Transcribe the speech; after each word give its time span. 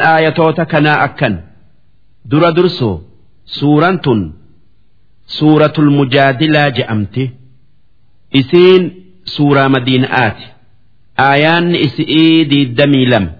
aayatoota 0.00 0.64
kanaa 0.72 1.02
akkan. 1.06 1.34
Dura 2.30 2.50
dursoo 2.56 2.96
suuraan 3.44 3.98
tun 4.04 4.20
suuratul 5.36 5.90
mujaadilaa 5.90 6.70
je'amti. 6.76 7.24
Isiin 8.40 8.82
suuraa 9.34 9.68
madiina'aati 9.74 10.44
aayaanni 11.28 11.78
isi'ii 11.86 12.44
diiddamii 12.50 13.06
lama 13.12 13.30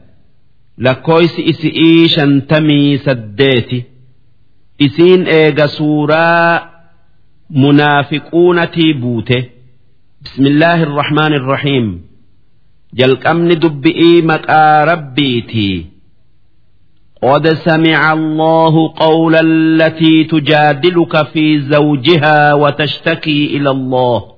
lakkooysi 0.86 1.40
isi'ii 1.52 2.08
shantamii 2.14 2.98
saddeeti 3.04 3.78
isiin 4.86 5.22
eega 5.26 5.68
suuraa 5.68 6.72
munaafiquunatii 7.62 8.94
buute. 9.02 9.38
Bismillaahi 10.22 10.82
irrahmaani 10.86 11.36
irrahiim 11.40 11.86
jalqabni 12.98 13.54
dubbi'ii 13.62 14.22
maqaa 14.30 14.84
rabbiitii 14.90 15.76
قد 17.23 17.53
سمع 17.53 18.13
الله 18.13 18.93
قول 18.95 19.35
التي 19.35 20.23
تجادلك 20.23 21.27
في 21.27 21.59
زوجها 21.61 22.53
وتشتكي 22.53 23.57
إلى 23.57 23.69
الله 23.69 24.33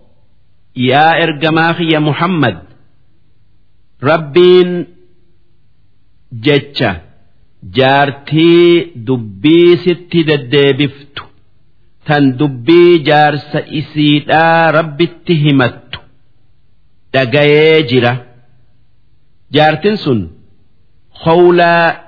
يا 0.75 1.23
إرجماخ 1.23 1.81
يا 1.81 1.99
محمد 1.99 2.59
ربين 4.03 4.87
جتشا 6.33 7.01
جارتي 7.63 8.81
دبي 8.95 9.75
ست 9.77 10.17
ددبفت 10.17 11.19
تن 12.05 12.37
دبي 12.37 12.97
جارس 12.97 13.55
إسيدا 13.55 14.69
رب 14.71 15.01
اتهمت 15.01 15.95
دقايجرة 17.13 18.25
جارتنسن 19.51 20.29
خولا 21.11 22.02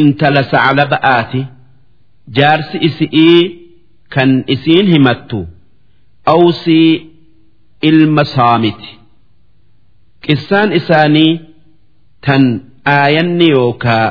intala 0.00 0.42
sacla 0.52 0.84
ba'aati 0.92 1.40
jaarsi 2.38 2.76
isi'ii 2.88 3.40
kan 4.14 4.30
isiin 4.54 4.86
himattu 4.94 5.38
awsii 6.34 6.90
ilma 7.90 8.24
saamiti 8.34 8.90
qissaan 10.26 10.70
isaanii 10.80 11.32
tan 12.26 12.44
aayanni 12.96 13.48
yookaa 13.56 14.06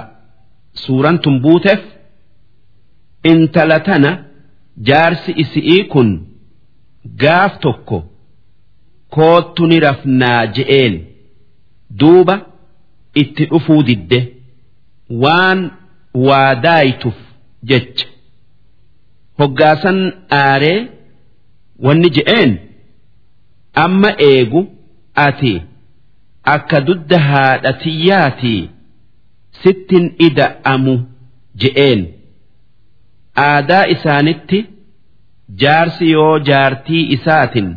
suuraan 0.84 1.20
tun 1.24 1.36
buuteef 1.46 1.82
intala 3.32 3.78
tana 3.88 4.12
jaarsi 4.90 5.32
isi'ii 5.44 5.84
kun 5.94 6.10
gaaf 7.24 7.54
tokko 7.66 7.98
koottu 9.16 9.68
ni 9.72 9.78
rafnaa 9.86 10.42
je'een 10.56 10.96
duuba 12.00 12.36
itti 13.22 13.44
dhufuu 13.52 13.82
didde. 13.88 14.20
waan 15.24 15.60
waa 16.28 16.56
daayituuf 16.66 17.20
jecha 17.72 18.08
hoggaasan 19.40 20.00
aaree 20.40 20.80
wanni 21.88 22.10
je'een 22.18 22.52
amma 23.84 24.10
eegu 24.30 24.62
ati 25.26 25.54
akka 26.56 26.80
dudda 26.90 27.20
haadha 27.30 27.74
tiyyaatii 27.84 28.62
sittin 29.64 30.06
ida'amu 30.28 30.96
je'een 31.64 32.02
aadaa 33.48 33.84
isaanitti 33.96 34.60
jaarsi 35.64 36.12
yoo 36.12 36.40
jaartii 36.52 37.04
isaatin 37.18 37.70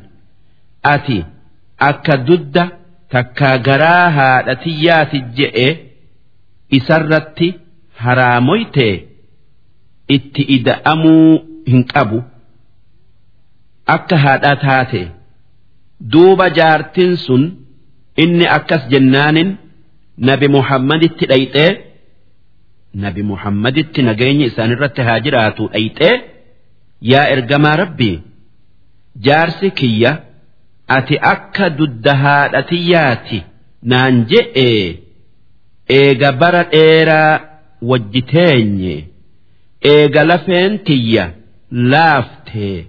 ati 0.94 1.18
akka 1.90 2.16
dudda 2.28 2.64
takkaa 3.16 3.56
garaa 3.66 4.10
haadha 4.18 4.54
tiyyaati 4.64 5.18
je'e. 5.38 5.68
isarratti 6.78 7.48
haraamoytee 8.02 8.94
itti 10.16 10.42
ida'amuu 10.56 11.30
hin 11.72 11.82
qabu 11.92 12.18
akka 13.96 14.16
haadhaa 14.24 14.56
taate 14.64 15.02
duuba 16.16 16.46
jaartiin 16.58 17.14
sun 17.26 17.42
inni 18.24 18.46
akkas 18.56 18.82
jennaanin 18.94 19.50
nabi 20.30 20.46
muhammaditti 20.56 21.24
dhayxee 21.32 21.70
nabi 23.06 23.22
muhammaditti 23.30 24.00
nageenyi 24.08 24.44
isaanirratti 24.50 25.02
haa 25.08 25.18
jiraatu 25.28 25.62
dhayxee 25.76 26.14
yaa 27.12 27.24
ergamaa 27.36 27.76
rabbii 27.82 28.16
jaarsi 29.28 29.68
kiyya 29.80 30.12
ati 30.98 31.14
akka 31.32 31.66
dudda 31.78 32.12
haadha 32.24 32.60
tiyyaati 32.70 33.38
naan 33.92 34.14
je'ee. 34.30 34.84
eega 35.98 36.30
bara 36.40 36.62
dheeraa 36.72 37.32
wajji 37.88 38.22
teenye 38.32 38.96
eega 39.92 40.22
lafeen 40.30 40.72
tiyya 40.86 41.24
laaftee. 41.92 42.86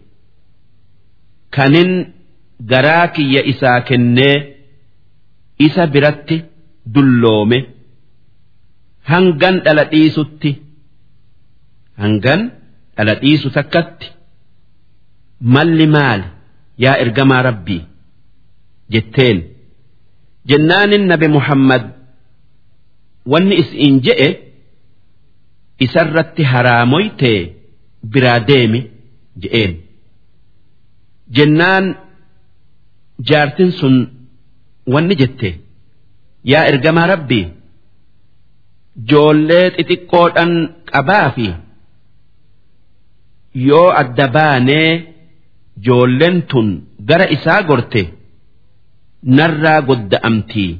Kanin 1.55 1.91
garaa 2.71 3.07
kiyya 3.15 3.41
isaa 3.51 3.79
kennee 3.87 4.37
isa 5.65 5.83
biratti 5.93 6.37
dulloome. 6.93 7.59
Hangan 9.11 9.55
dhala 9.65 9.83
dhiisutti 9.91 10.51
hangan 12.01 12.41
dhala 12.97 13.13
dhiisu 13.21 13.49
takkatti. 13.57 14.07
Malli 15.53 15.87
maali 15.95 16.23
yaa 16.83 16.97
ergamaa 17.03 17.41
rabbii 17.49 17.81
jetteen. 18.93 19.37
Jennaanin 20.49 21.03
nabi 21.11 21.27
muhammad 21.35 21.83
wanni 23.31 23.55
isiin 23.61 23.95
je'e 24.05 24.29
isarratti 25.85 26.43
haraamoytee 26.51 27.39
biraa 28.13 28.39
deemi 28.47 28.79
je'een 29.41 29.73
jennaan 31.37 31.85
jaartin 33.29 33.71
sun 33.79 33.95
wanni 34.93 35.15
jette 35.21 35.49
yaa 36.51 36.65
ergamaa 36.71 37.07
rabbii 37.13 37.45
joollee 39.11 39.65
xixiqqoodhan 39.77 40.51
qabaa 40.91 41.27
fi 41.35 41.47
yoo 43.67 43.87
adda 44.01 44.27
baanee 44.37 44.89
joolleen 45.85 46.37
tun 46.51 46.67
gara 47.09 47.25
isaa 47.35 47.61
gorte 47.69 48.01
narraa 49.37 49.79
godda'amtii. 49.89 50.71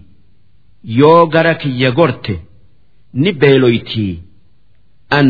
yoo 1.00 1.22
gara 1.34 1.54
kiyya 1.62 1.90
gorte 2.00 2.34
ni 3.22 3.32
beeloytii 3.42 4.14
an 5.10 5.28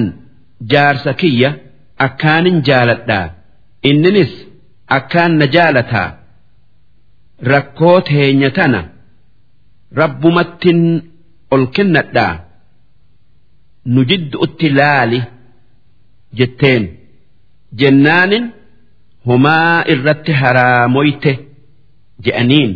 jaarsa 0.72 1.14
kiyya 1.14 1.50
akkaanin 2.06 2.58
jaaladhaa. 2.68 3.26
Inninis 3.90 4.34
akkaan 4.98 5.34
na 5.40 5.46
jaalataa. 5.56 6.10
Rakkoo 7.52 8.02
teenya 8.08 8.50
tana 8.58 8.82
rabbumattin 10.00 10.82
ol 11.52 11.66
kennadhaa. 11.76 12.34
Nu 13.86 14.02
jidduutti 14.10 14.70
laali 14.78 15.20
jetteen. 16.38 16.84
Jennaanin 17.80 18.46
homaa 19.28 19.84
irratti 19.94 20.32
haraamoyte 20.42 21.34
je'aniin. 22.26 22.72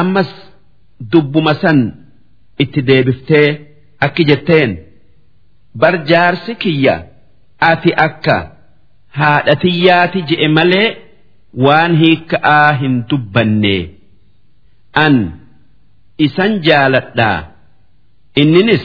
Ammas 0.00 0.30
dubbuma 1.12 1.54
san 1.62 1.78
itti 2.62 2.80
deebiftee 2.88 3.48
akki 4.06 4.22
jetteen 4.30 4.70
bar 5.74 5.94
jaarsi 6.10 6.54
kiyya 6.62 6.94
ati 7.70 7.90
akka 8.06 8.36
haadha 9.18 9.54
tiyyaati 9.62 10.20
je'e 10.28 10.48
malee 10.56 10.88
waan 11.66 11.92
hiikka'aa 12.02 12.72
hin 12.80 12.94
dubbanne 13.10 13.76
an 15.04 15.14
isan 16.26 16.52
jaaladhaa. 16.66 17.38
Inninis 18.42 18.84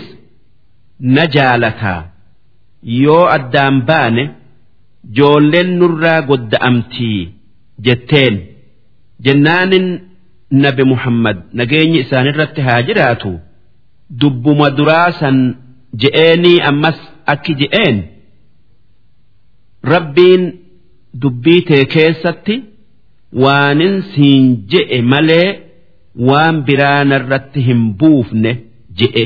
na 1.16 1.24
jaalataa. 1.36 2.02
Yoo 3.04 3.26
addaan 3.36 3.82
baane 3.90 4.24
joolleen 5.18 5.70
nurraa 5.80 6.22
godda'amtii 6.30 7.20
jetteen. 7.86 8.36
Jennaanin 9.26 9.88
nabi 10.64 10.84
muhammad 10.92 11.38
nageenyi 11.60 12.00
isaanirratti 12.06 12.62
haa 12.68 12.82
jiraatu. 12.88 13.32
Dubbuma 14.22 14.70
duraa 14.78 15.12
san 15.20 15.38
je'eenii 16.02 16.58
ammas 16.70 17.00
akki 17.34 17.54
je'een 17.62 17.98
rabbiin 19.94 20.44
dubbii 21.22 21.62
tee 21.68 21.84
keessatti 21.96 22.56
waanin 23.44 23.96
siin 24.12 24.46
je'e 24.72 24.98
malee 25.12 25.48
waan 26.30 26.56
biraa 26.68 27.02
narratti 27.12 27.60
hin 27.68 27.82
buufne 28.00 28.52
je'e. 29.00 29.26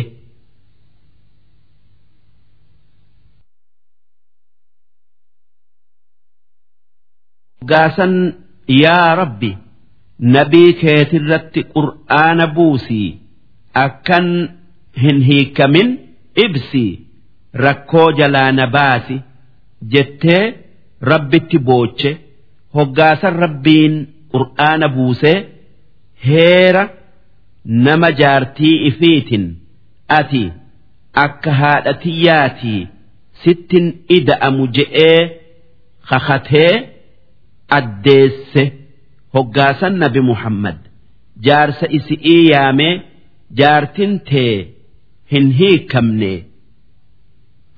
gaasan 7.71 8.13
yaa 8.81 9.09
rabbi 9.21 9.51
nabii 10.35 10.69
keetirratti 10.81 11.61
qur'aana 11.75 12.45
buusii 12.55 13.09
akkan 13.85 14.27
hin 15.03 15.19
hiikamin 15.29 15.89
ibsii 16.45 16.99
rakkoo 17.65 18.11
jalaa 18.19 18.51
na 18.51 18.67
baasi 18.75 19.17
jettee 19.93 20.43
rabbitti 21.11 21.57
booche 21.67 22.11
hoggaasan 22.77 23.35
rabbiin 23.43 23.95
qur'aana 24.33 24.87
buusee 24.95 25.37
heera 26.27 26.83
nama 27.87 28.09
jaartii 28.21 28.75
ifiitin 28.89 29.45
ati 30.19 30.43
akka 31.25 31.51
haadha 31.61 31.93
tiyyaatii 32.03 32.87
sittin 33.43 33.85
ida'amu 34.17 34.67
je'ee 34.77 35.21
kakatee 36.09 36.73
addeesse 37.77 38.63
hoggaasan 39.35 39.93
nabi 40.03 40.21
Muhammad 40.31 40.77
jaarsa 41.47 41.85
isi'ii 41.97 42.41
yaamee 42.51 42.93
jaartin 43.59 44.13
tee 44.29 44.55
hin 45.31 45.51
hiikamne. 45.59 46.31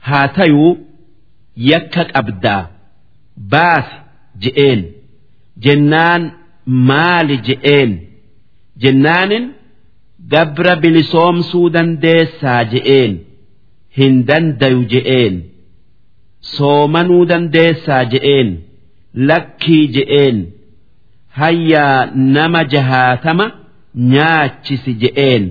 Haa 0.07 0.27
tayuu 0.37 0.71
yakka 1.71 2.03
qabdaa 2.13 2.61
baasi 3.53 3.95
je'een. 4.45 4.81
Jennaan 5.65 6.23
maali 6.89 7.37
je'een? 7.47 7.91
Jennaanin 8.83 9.45
gabra 10.33 10.73
bilisoomsuu 10.83 11.67
dandeessaa 11.75 12.63
je'een. 12.73 13.13
Hin 13.97 14.15
dandayu 14.27 14.81
je'een. 14.95 15.35
Soomanuu 16.55 17.23
dandeessaa 17.31 18.03
je'een. 18.13 18.49
Lakkii 19.29 19.85
je'een. 19.95 20.37
Hayyaa 21.39 22.05
nama 22.35 22.61
jahaatama 22.73 23.45
nyaachisi 24.13 24.93
je'een. 25.03 25.43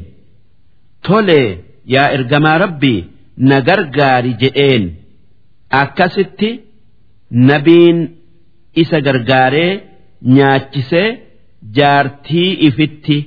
Tolee 1.09 1.49
yaa 1.94 2.10
ergamaa 2.18 2.58
rabbii 2.64 3.00
na 3.50 3.58
gargaari 3.68 4.32
je'een 4.42 4.84
akkasitti 5.82 6.50
nabiin 7.50 8.00
isa 8.82 8.98
gargaaree 9.08 9.72
nyaachisee 10.36 11.10
jaartii 11.78 12.52
ifitti 12.68 13.18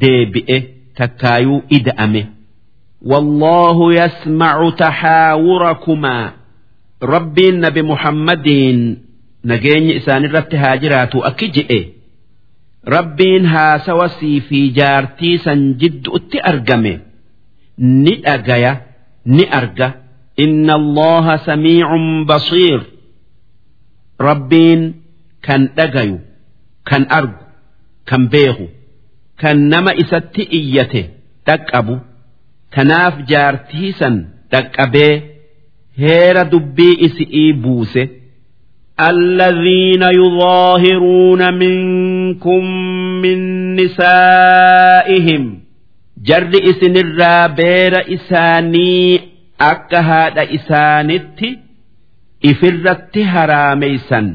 deebi'e 0.00 0.58
takkaayuu 0.98 1.60
ida'ame. 1.78 2.22
والله 3.10 3.78
يسمع 3.94 4.70
تحاوركما 4.70 6.32
ربي 7.02 7.48
النبي 7.48 7.82
محمد 7.82 8.48
نجين 9.44 9.96
إسان 9.96 10.24
الرت 10.24 10.54
هاجرات 10.54 11.14
أكجئ 11.16 11.70
ربين 12.88 13.46
ها 13.46 13.78
سوسي 13.78 14.40
في 14.40 14.68
جارتي 14.68 15.36
سنجد 15.38 16.08
أتي 16.08 16.38
أرقمه 17.80 18.06
نئجيا 18.06 18.82
نئرجى 19.26 19.90
إن 20.40 20.70
الله 20.70 21.36
سميع 21.36 21.96
بصير 22.24 22.82
ربين 24.20 24.94
كان 25.42 25.68
أجيو 25.78 26.18
كان 26.86 27.06
أرجو 27.12 27.32
كان 28.06 28.26
بيغو 28.26 28.68
كان 29.38 29.68
نما 29.68 30.00
إستي 30.00 30.48
إيته 30.52 31.08
تكأبو 31.46 31.98
kanaaf 32.76 33.14
jaartii 33.30 33.92
san 33.98 34.16
dhaqqabee 34.52 35.22
heera 35.98 36.44
dubbii 36.44 36.96
isi'ii 37.06 37.52
buuse. 37.52 38.04
الذين 39.00 40.02
يظاهرون 40.02 41.54
منكم 41.54 42.64
من 43.22 43.38
نسائهم 43.76 45.42
jarri 46.29 46.59
isinirraa 46.71 47.47
beera 47.59 48.01
isaanii 48.15 49.19
akka 49.71 50.01
haadha 50.09 50.43
isaanitti 50.57 51.49
ifirratti 52.51 53.21
haraameysan 53.33 54.27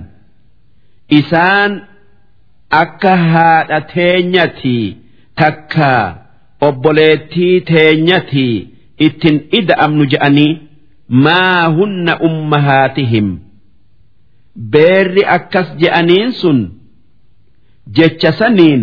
isaan 1.21 1.73
akka 2.83 3.13
haadha 3.33 3.81
teenyatii 3.95 4.85
takka 5.43 5.91
obboleettii 6.69 7.55
teenyatii 7.73 8.55
ittin 9.09 9.37
ida'amnu 9.61 10.05
je'anii 10.13 10.53
maa 11.25 11.65
hunna 11.79 12.15
ummahaatihim? 12.29 13.29
Beerri 14.73 15.23
akkas 15.37 15.69
je'aniin 15.83 16.33
sun 16.41 16.59
jecha 17.99 18.33
saniin 18.39 18.83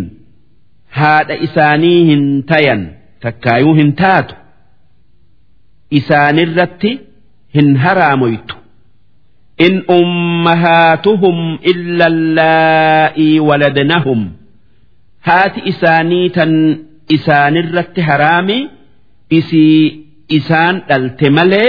haadha 1.01 1.35
isaanii 1.47 1.99
hin 2.11 2.25
tayan 2.53 2.83
takkaayuu 3.25 3.75
hin 3.81 3.93
taatu 4.03 4.35
isaanirratti 6.01 6.91
hin 7.57 7.77
haraamoytu 7.85 8.55
in 9.67 9.75
ummahaatuhum 9.99 11.39
illa 11.73 12.07
allaa'ii 12.15 13.41
waladnahum 13.49 14.21
haati 15.31 15.61
isaanii 15.73 16.27
tan 16.37 16.53
isaanirratti 17.17 18.01
haraami 18.11 18.59
isii 19.39 19.81
isaan 20.39 20.75
dhalte 20.93 21.31
malee 21.41 21.69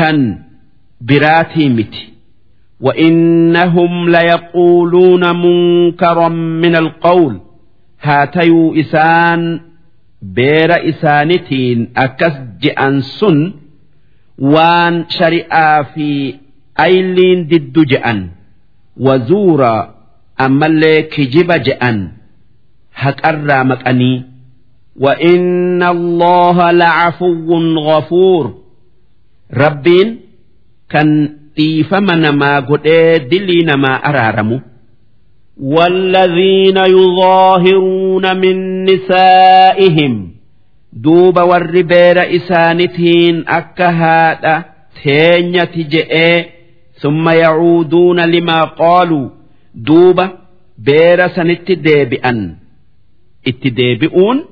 tan 0.00 0.18
biraatii 1.10 1.68
miti 1.80 2.04
وإنهم 2.80 3.92
ليقولون 4.08 5.24
منكرا 5.44 6.28
من 6.64 6.76
القول 6.76 7.40
هاتيو 8.02 8.74
إسان 8.74 9.60
بير 10.22 10.88
إسانتين 10.88 11.92
أكس 11.96 12.32
جأن 12.62 13.00
سن 13.00 13.52
وان 14.38 15.04
شرئا 15.08 15.82
في 15.82 16.34
أيلين 16.80 17.46
ضد 17.48 17.86
جأن 17.86 18.28
وزورا 18.96 19.94
أما 20.40 20.66
اللي 20.66 21.02
كجب 21.02 21.52
جأن 21.52 22.08
هك 22.94 23.26
أرامك 23.26 23.88
أني 23.88 24.24
وإن 24.96 25.82
الله 25.82 26.70
لعفو 26.70 27.54
غفور 27.78 28.44
ربين 29.54 30.20
كان 30.90 31.38
dhiifama 31.58 32.14
namaa 32.16 32.60
godhee 32.62 33.18
dilii 33.30 33.64
namaa 33.66 33.98
araaramu. 34.08 34.60
والذين 35.60 36.76
يظاهرون 36.76 38.36
من 38.36 38.84
نسائهم 38.84 40.30
دوب 40.92 41.38
والربير 41.38 42.36
إسانتين 42.36 43.44
أكهاد 43.48 44.64
تينية 45.02 45.70
جئ 45.76 46.44
ثم 47.00 47.28
يعودون 47.28 48.20
لما 48.20 48.60
قالوا 48.64 49.30
دوب 49.74 50.20
بير 50.78 51.28
سنت 51.28 51.72
ديبئا 51.72 52.56
اتديبئون 53.48 54.44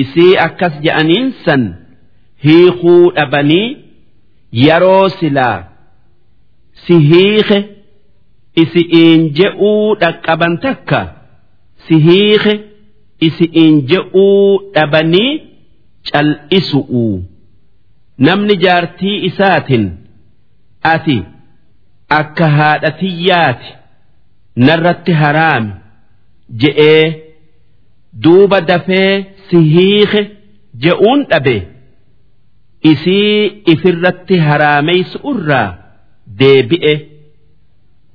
isii 0.00 0.38
akkas 0.40 0.74
je'aniin 0.84 1.26
san 1.44 1.62
hiikuu 2.44 3.10
dhabanii 3.16 3.76
yeroo 4.52 5.08
silaa 5.08 5.64
si 6.84 6.94
hiike 7.10 7.58
isi'iin 8.63 9.21
je'uu 9.37 9.95
dhaqqaban 10.01 10.53
takka. 10.65 11.01
Si 11.85 11.95
hiike 12.07 12.53
isi'iin 13.27 13.75
je'uu 13.91 14.71
dhabanii 14.75 15.31
cal'isu'u 16.11 17.05
namni 18.27 18.55
jaartii 18.63 19.17
isaatin 19.29 19.85
ati 20.93 21.17
akka 22.19 22.47
haadha 22.57 22.91
tiyyaati 22.99 23.69
narratti 24.67 25.13
haraami 25.21 25.71
je'ee 26.61 27.05
duuba 28.23 28.59
dafee 28.69 29.11
si 29.49 29.57
hiike 29.73 30.21
je'uun 30.85 31.19
dhabe 31.31 31.57
isii 32.91 33.61
ifirratti 33.73 34.35
haraameysu 34.47 35.17
irraa 35.33 35.67
deebi'e 36.39 36.93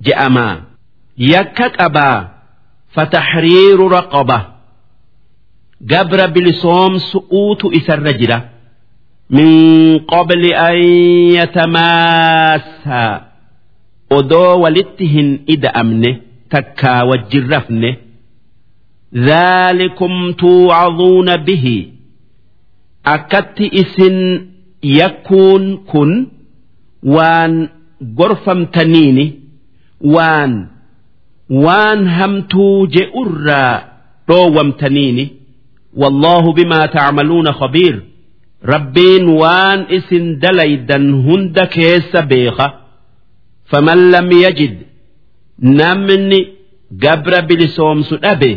je'amaa 0.06 0.54
yakka 1.32 1.66
qabaa 1.78 2.18
fataxriiru 2.94 3.88
raqaba 3.96 4.38
gabra 5.90 6.26
bilisoomsu'uutu 6.34 7.66
isarra 7.78 8.12
jira 8.20 8.38
min 9.36 9.48
qabli 10.12 10.50
an 10.66 10.78
yatamaassaa 11.38 13.12
odoo 14.18 14.52
walitti 14.64 15.06
hin 15.14 15.28
ida'amne 15.54 16.10
takkaa 16.52 17.00
wajjin 17.10 17.46
rafne 17.54 17.90
ذلكم 19.14 20.32
توعظون 20.32 21.36
به 21.36 21.86
أكت 23.06 23.60
إسن 23.60 24.46
يكون 24.84 25.76
كن 25.76 26.26
وان 27.02 27.68
غرفم 28.18 28.64
waan 30.03 30.67
waan 31.49 32.07
hamtuu 32.07 32.87
je'urraa 32.87 33.81
dhoowwamtaniini 34.27 35.25
wallaahu 36.01 36.53
bimaa 36.53 36.87
tacmaluuna 36.87 37.53
khabiir. 37.53 37.95
Rabbiin 38.73 39.29
waan 39.41 39.85
isin 39.97 40.39
dalaydan 40.41 41.05
hunda 41.25 41.65
keessa 41.67 42.21
beeka. 42.21 42.67
Faman 43.71 44.01
lam 44.11 44.31
yajid 44.31 44.75
namni 45.59 46.39
gabra 47.03 47.41
bilisoomsu 47.41 48.17
dhabe 48.17 48.51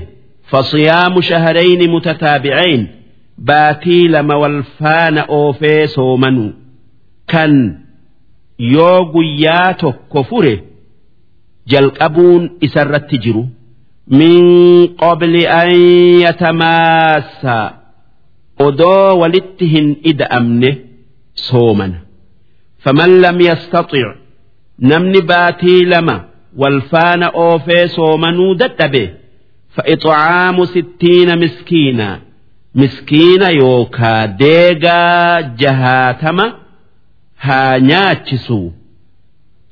fasiyaamu 0.50 1.22
shaharayni 1.22 1.88
mutataabicayn 1.88 2.86
baatii 3.38 4.08
lama 4.08 4.36
walfaana 4.38 5.24
oofee 5.28 5.86
soomanu. 5.88 6.52
Kan 7.26 7.52
yoo 8.58 9.04
guyyaa 9.12 9.74
tokko 9.74 10.24
fure 10.24 10.54
jalqabuun 11.73 12.43
isarratti 12.67 13.17
jiru 13.25 13.43
min 14.21 14.41
qabli 15.03 15.43
an 15.59 15.69
yatamaassaa 16.25 17.67
odoo 18.67 19.09
walitti 19.21 19.65
hin 19.73 19.87
ida'amne 20.11 20.71
soomana 21.47 21.99
faman 22.83 23.11
lam 23.23 23.37
yastaxic 23.49 24.09
namni 24.91 25.21
baatii 25.31 25.81
lama 25.93 26.15
wal 26.61 26.79
faana 26.91 27.27
oofee 27.47 27.87
soomanuu 27.97 28.53
dadhabe 28.63 29.05
فإطعام 29.75 30.65
ستين 30.65 31.39
مسكينا 31.43 32.19
مسكينا 32.75 33.49
يوكا 33.49 34.25
ديغا 34.25 35.39
جهاتما 35.41 36.53
haa 37.37 37.79
nyaachisu 37.79 38.73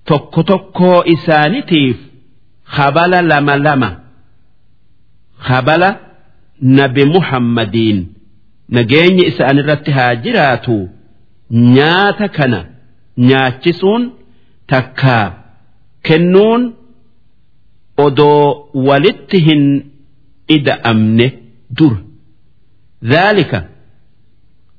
tokko 0.08 0.42
tokkoo 0.42 1.02
isaanitiif 1.14 1.96
habala 2.76 3.22
lama 3.30 3.56
lama. 3.56 3.90
Habala 5.48 5.88
nabi 6.60 7.04
muhammadiin. 7.14 7.98
Nageenyi 8.68 9.24
isaanirratti 9.30 9.90
haa 9.90 10.14
jiraatu. 10.24 10.76
Nyaata 11.74 12.28
kana 12.36 12.60
nyaachisuun 13.28 14.02
takkaa 14.72 15.26
kennuun 16.06 16.62
odoo 18.04 18.68
walitti 18.88 19.38
hin 19.46 19.62
ida'amne 20.56 21.26
dura 21.78 21.96
dhaalika 23.10 23.60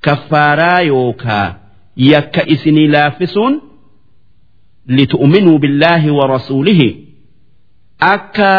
kaffaaraa 0.05 0.81
yookaa 0.91 1.55
yakka 2.11 2.41
isinii 2.53 2.87
laaffisuun 2.95 3.53
litu'minuu 4.98 5.58
billaahi 5.64 6.10
wa 6.18 6.26
rasuulihi 6.34 6.88
akka 8.14 8.52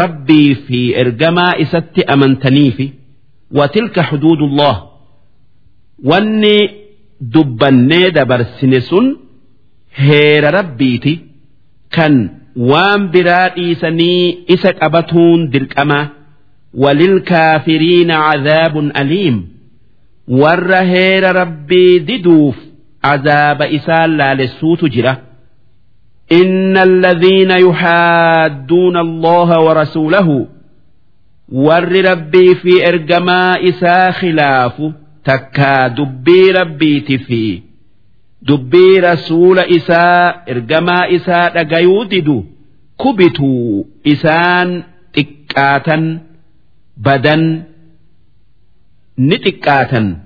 rabbii 0.00 0.54
fi 0.66 0.80
ergamaa 1.02 1.52
isatti 1.64 2.00
amantaniifi 2.14 2.86
watilka 3.58 4.02
xuduudullah 4.10 4.74
wanni 6.10 6.56
dubbannee 7.34 8.10
dabarsine 8.18 8.80
sun 8.88 9.06
heera 10.06 10.50
rabbiiti 10.58 11.14
kan 11.96 12.14
waan 12.70 13.02
biraa 13.14 13.48
dhiisanii 13.56 14.22
isa 14.54 14.70
qabatuun 14.80 15.40
dirqamaa 15.54 16.04
وللكافرين 16.82 18.10
عذاب 18.10 18.74
أليم 19.00 19.36
warra 20.40 20.80
heera 20.92 21.30
rabbii 21.32 22.00
diduuf 22.08 22.56
azaaba 23.12 23.66
isaan 23.76 24.10
laalessuutu 24.18 24.88
jira 24.94 25.12
إن 26.32 26.76
الذين 26.76 27.50
يحادون 27.50 28.96
الله 28.96 29.60
ورسوله 29.60 30.46
ور 31.52 31.92
ربي 32.10 32.54
في 32.54 32.88
إرجما 32.88 33.68
إسا 33.68 34.10
خلاف 34.10 34.82
تكا 35.24 35.88
دبي 35.88 36.50
ربي 36.50 37.00
تفي 37.00 37.62
دبي 38.42 39.00
رسول 39.00 39.58
إسا 39.58 40.28
إرجما 40.50 41.14
إسا 41.16 41.48
دقيودد 41.48 42.44
كبتوا 43.04 43.84
إسان 44.06 44.82
تكاتا 45.14 46.18
بدن 46.96 47.62
نتكاتا 49.18 50.16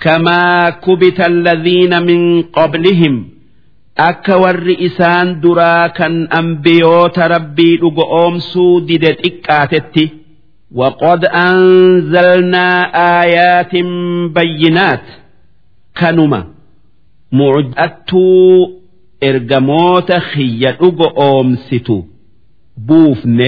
كما 0.00 0.70
كبت 0.70 1.20
الذين 1.20 2.02
من 2.02 2.42
قبلهم 2.42 3.28
akka 3.97 4.35
warri 4.43 4.75
isaan 4.87 5.41
duraa 5.41 5.89
kan 5.97 6.15
ambiyoota 6.39 7.27
rabbii 7.33 7.77
dhugo 7.81 8.03
oomsuu 8.21 8.73
dide 8.87 9.11
xiqqaatetti 9.21 10.05
waqad 10.79 11.21
anzalnaa 11.45 12.79
aayaatin 13.07 13.89
bayyinaat. 14.35 15.05
Kanuma 15.99 16.39
mucattuu 17.31 18.81
ergamoota 19.29 20.17
xiyya 20.31 20.71
dhugo 20.79 21.07
oomsitu 21.27 21.97
buufne 22.87 23.47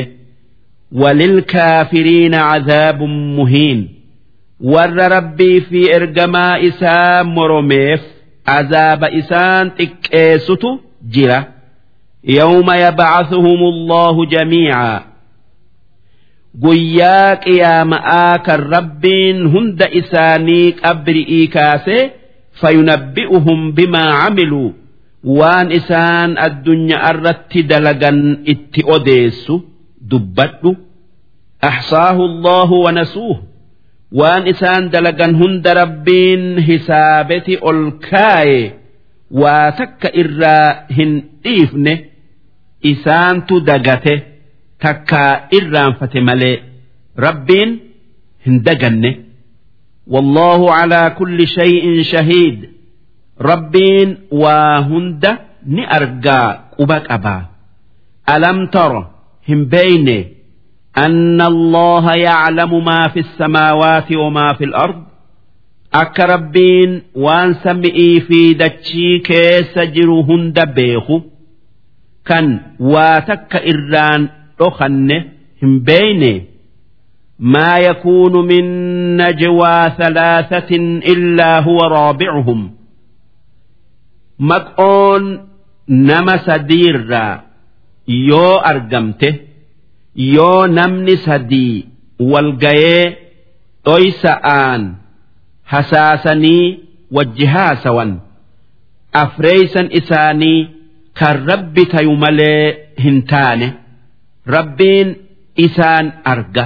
walilkaafiriina 1.01 2.39
cadaabun 2.51 3.13
muhiin. 3.37 3.81
Warra 4.73 5.07
rabbii 5.15 5.61
fi 5.69 5.81
ergamaa 5.97 6.57
isaa 6.69 7.23
moromeef 7.23 8.01
azaaba 8.57 9.07
isaan 9.21 9.65
xiqqeessutu 9.79 10.69
jira 11.13 11.39
yawma 12.37 12.73
yabcathuhum 12.85 13.59
allahu 13.73 14.21
jamiica 14.33 14.83
guyyaa 16.63 17.31
qiyaama'aa 17.45 18.35
kan 18.47 18.61
rabbiin 18.75 19.37
hunda 19.53 19.85
isaanii 20.01 20.67
qabri'ii 20.81 21.45
kaasee 21.55 22.03
fayunabbi'uhum 22.61 23.59
bimaa 23.77 24.11
camiluu 24.21 24.69
waan 25.39 25.67
isaan 25.79 26.31
addunyaa 26.47 27.09
irratti 27.13 27.59
dalagan 27.71 28.19
itti 28.53 28.81
odeessu 28.95 29.55
dubbadhu 30.11 30.71
ahsaahu 31.69 32.21
allahu 32.31 32.75
wanasuuhu 32.85 33.41
waan 34.20 34.46
isaan 34.52 34.84
dalagan 34.94 35.32
hunda 35.40 35.70
rabbiin 35.80 36.44
hisaabeti 36.68 37.54
ol 37.70 37.80
kaaye 38.10 38.60
waa 39.42 39.72
takka 39.80 40.08
irraa 40.22 40.86
hin 40.96 41.12
dhiifne 41.44 41.94
isaantu 42.92 43.54
dagate 43.68 44.14
takkaa 44.84 45.32
irraanfate 45.58 46.20
malee 46.28 46.56
rabbiin 47.26 47.70
hin 48.46 48.56
daganne 48.66 49.12
والله 50.14 50.60
على 50.78 51.02
كل 51.18 51.38
شيء 51.56 52.02
شهيد 52.12 52.58
ربين 53.40 54.08
وهند 54.30 55.24
نأرجى 55.76 56.42
قبك 56.78 57.04
أبا 57.10 57.36
ألم 58.34 58.58
تر 58.66 58.92
هم 59.48 59.60
بين 59.64 60.08
أن 60.98 61.40
الله 61.40 62.12
يعلم 62.14 62.84
ما 62.84 63.08
في 63.08 63.20
السماوات 63.20 64.12
وما 64.12 64.52
في 64.52 64.64
الأرض 64.64 65.02
أك 65.94 66.20
ربين 66.20 67.02
وان 67.14 67.54
سمئي 67.54 68.20
في 68.20 68.54
دتشي 68.54 69.18
كيس 69.18 69.78
هند 70.28 70.74
بيخو 70.74 71.20
كان 72.26 72.60
واتك 72.80 73.56
إران 73.56 74.28
دخنه 74.60 75.24
هم 75.62 75.80
بينه 75.80 76.42
ما 77.38 77.78
يكون 77.78 78.46
من 78.46 78.64
نجوى 79.16 79.90
ثلاثة 79.98 80.76
إلا 81.12 81.60
هو 81.60 81.78
رابعهم 81.78 82.74
مكون 84.38 85.48
نما 85.88 86.36
سدير 86.46 86.96
يو 88.08 88.54
أرجمته 88.56 89.34
yoo 90.19 90.67
namni 90.67 91.17
sadii 91.25 91.87
walgayee 92.31 93.17
dhoysa'aan 93.85 94.95
hasaasanii 95.63 96.79
wajji 97.11 97.45
haasawan. 97.45 98.19
Afreeysan 99.13 99.87
isaanii 99.99 100.67
kan 101.19 101.45
rabbi 101.47 101.85
tayu 101.85 102.15
malee 102.15 102.77
hin 103.03 103.21
taane. 103.31 103.73
Rabbiin 104.45 105.15
isaan 105.55 106.11
arga. 106.33 106.65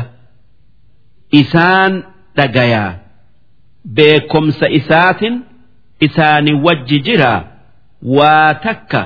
Isaan 1.32 2.04
dhagayaa 2.38 2.94
beekomsa 3.96 4.68
isaatin 4.70 5.42
isaani 6.00 6.54
wajji 6.66 7.00
jira 7.00 7.34
waa 8.18 8.54
takka 8.54 9.02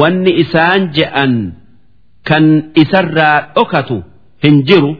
wanni 0.00 0.32
isaan 0.42 0.90
je'an. 0.96 1.34
Kan 2.28 2.44
isarraa 2.82 3.36
dhokatu 3.54 3.96
hin 4.44 4.62
jiru. 4.68 4.92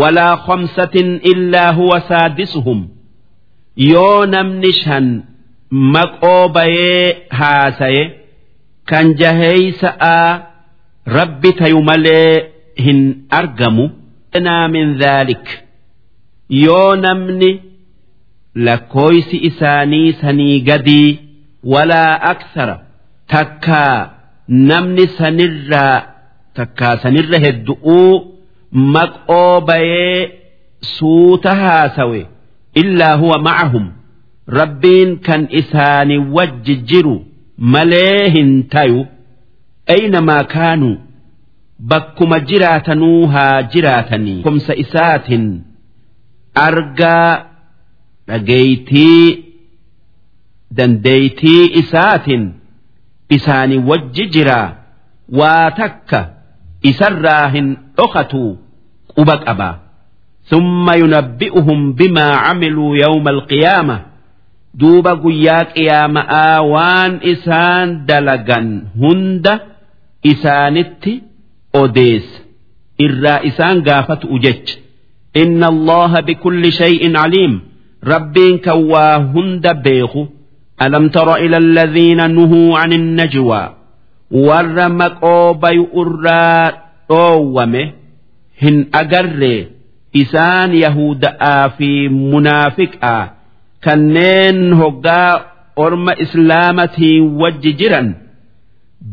Walaa 0.00 0.36
khamsatin 0.46 1.10
illaa 1.32 1.72
huwa 1.78 2.00
saadisuhum 2.08 2.80
yoo 3.90 4.26
namni 4.34 4.72
shan 4.82 5.06
maqoo 5.94 6.48
bayee 6.56 7.04
haasaye 7.38 8.02
kan 8.90 9.06
jaheeysa'aa 9.20 10.40
rabbi 11.18 11.50
tayu 11.62 11.80
malee 11.82 12.34
hin 12.84 13.00
argamu. 13.40 13.84
Naa 14.46 14.68
min 14.74 14.88
dhaalik 15.00 15.46
yoo 16.64 16.96
namni 17.04 17.50
lakkooysi 18.66 19.36
isaanii 19.48 20.12
sanii 20.20 20.60
gadii 20.68 21.18
walaa 21.72 22.12
aksara 22.32 22.76
takkaa 23.32 24.10
namni 24.70 25.06
sanirraa 25.18 25.96
takkaa 26.58 26.96
sanirra 27.02 27.38
heddu'uu 27.44 28.12
maqoo 28.96 29.60
bayee 29.70 30.18
suuta 30.94 31.54
haasawe 31.62 32.20
illaa 32.82 33.14
huwa 33.22 33.38
ma'ahum. 33.48 33.86
Rabbiin 34.60 35.10
kan 35.26 35.42
isaanii 35.60 36.18
wajji 36.36 36.74
jiru 36.92 37.16
malee 37.74 38.28
hin 38.36 38.52
tayu. 38.74 39.00
Aynamaa 39.94 40.44
kaanuu 40.54 40.96
bakkuma 41.90 42.38
jiraatanuu 42.52 43.26
haa 43.34 43.62
jiraatanii. 43.74 44.42
Kumsa 44.42 44.74
isaatiin 44.84 45.46
argaa 46.54 47.44
dhageeytii 48.28 49.44
dandeeytii 50.76 51.64
isaatiin 51.82 52.52
isaanii 53.36 53.78
wajji 53.90 54.26
jiraa. 54.26 54.74
Waa 55.38 55.70
takka 55.70 56.20
isarraa 56.91 57.47
hin 57.55 57.77
dhokatuu 57.97 58.51
quba 59.15 59.37
qabaa 59.47 59.75
ثم 60.51 60.89
ينبئهم 60.91 61.93
بما 61.93 62.27
عملوا 62.45 62.97
يوم 62.97 63.27
القيامة 63.27 64.01
دوب 64.73 65.07
قيا 65.07 65.63
قيامة 65.63 66.21
آوان 66.21 67.19
إسان 67.23 68.05
دلقا 68.05 68.59
هند 69.01 69.59
إسانت 70.25 71.03
أوديس 71.75 72.27
إرا 73.01 73.47
إسان 73.47 73.83
قافت 73.83 74.25
أجج 74.25 74.65
إن 75.37 75.63
الله 75.63 76.19
بكل 76.19 76.71
شيء 76.71 77.17
عليم 77.17 77.61
ربين 78.03 78.57
كوا 78.57 79.15
هند 79.15 79.65
بيخو 79.83 80.25
ألم 80.81 81.09
تر 81.09 81.35
إلى 81.35 81.57
الذين 81.57 82.19
نهوا 82.35 82.77
عن 82.77 82.93
النجوى 82.93 83.63
warra 84.30 84.88
maqoo 84.88 85.54
bay'urraa 85.64 86.72
dhoowwame 87.08 87.82
hin 88.62 88.76
agarre 89.00 89.54
isaan 90.22 90.74
yahuda'aa 90.84 91.68
fi 91.78 91.90
munaafiqaa 92.08 93.22
kanneen 93.86 94.58
hoggaa 94.80 95.32
orma 95.86 96.12
islaamatiin 96.24 97.24
wajji 97.42 97.72
jiran 97.80 98.08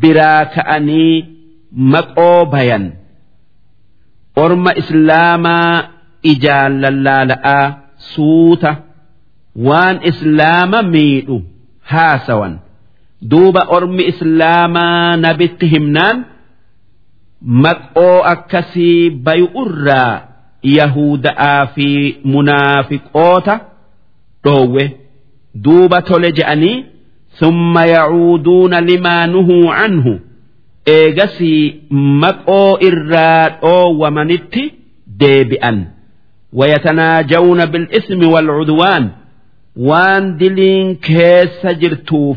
biraa 0.01 0.45
ka'anii 0.55 1.15
maqoo 1.95 2.45
bayan 2.53 2.85
orma 4.45 4.71
islaamaa 4.83 5.83
ijaan 6.33 6.81
lallaala'aa 6.83 7.65
suuta 8.11 8.71
waan 9.67 9.97
islaama 10.11 10.81
miidhu 10.93 11.37
haasawan. 11.91 12.53
duuba 13.30 13.62
ormi 13.76 14.04
islaamaa 14.12 15.16
nabitti 15.24 15.66
himnaan 15.74 16.16
maqoo 17.64 18.22
akkasii 18.32 19.10
bayu 19.26 19.48
irraa 19.64 20.22
yahuda'aa 20.78 21.66
fi 21.74 21.88
munaafiqoota 22.32 23.54
dhoowwe 24.44 24.84
duuba 25.64 26.02
tole 26.02 26.32
je'anii 26.38 26.84
summa 27.40 27.82
yacuuduuna 27.94 28.80
limaa 28.90 29.26
nuhuu 29.26 29.68
canhu 29.78 30.12
eegasii 30.96 31.62
maqoo 32.24 32.78
irraa 32.90 33.48
dhoowwamanitti 33.62 34.64
deebi'an 35.24 35.78
ويتناجون 36.52 37.64
بالإثم 37.64 38.28
والعدوان 38.28 39.10
وان 39.76 40.36
دلين 40.36 40.94
كيس 40.94 41.66
جرتو 41.66 42.34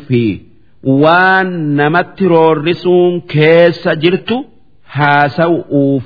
waan 0.84 1.74
namatti 1.76 2.28
roorrisuun 2.28 3.22
keessa 3.32 3.94
jirtu 3.96 4.36
haasa'uuf 4.96 6.04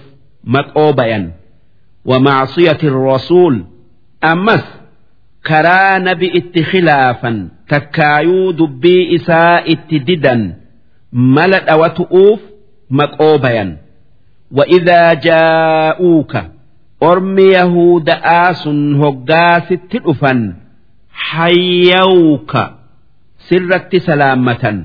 maqoo 0.55 0.93
bayan. 0.93 1.33
Wa 2.05 2.19
macsiyati 2.21 2.89
rasuul 2.91 3.57
ammas 4.21 4.65
karaa 5.49 5.99
nabi 5.99 6.27
itti 6.39 6.63
khilaafan 6.71 7.37
takkaayuu 7.69 8.53
dubbii 8.59 9.15
isaa 9.17 9.61
itti 9.75 9.99
didan 10.09 10.43
mala 11.13 11.59
dhawatu'uuf 11.69 12.41
maqoo 12.91 13.39
bayan. 13.39 13.71
Wa 14.57 14.65
idaa 14.77 15.15
jaa'uuka 15.27 16.41
ormi 17.01 17.47
yahuuda'aa 17.53 18.55
sun 18.63 18.81
hoggaasitti 19.03 19.99
dhufan 20.05 20.41
hayyawuka. 21.31 22.63
sirratti 23.49 23.99
salaammatan. 24.09 24.77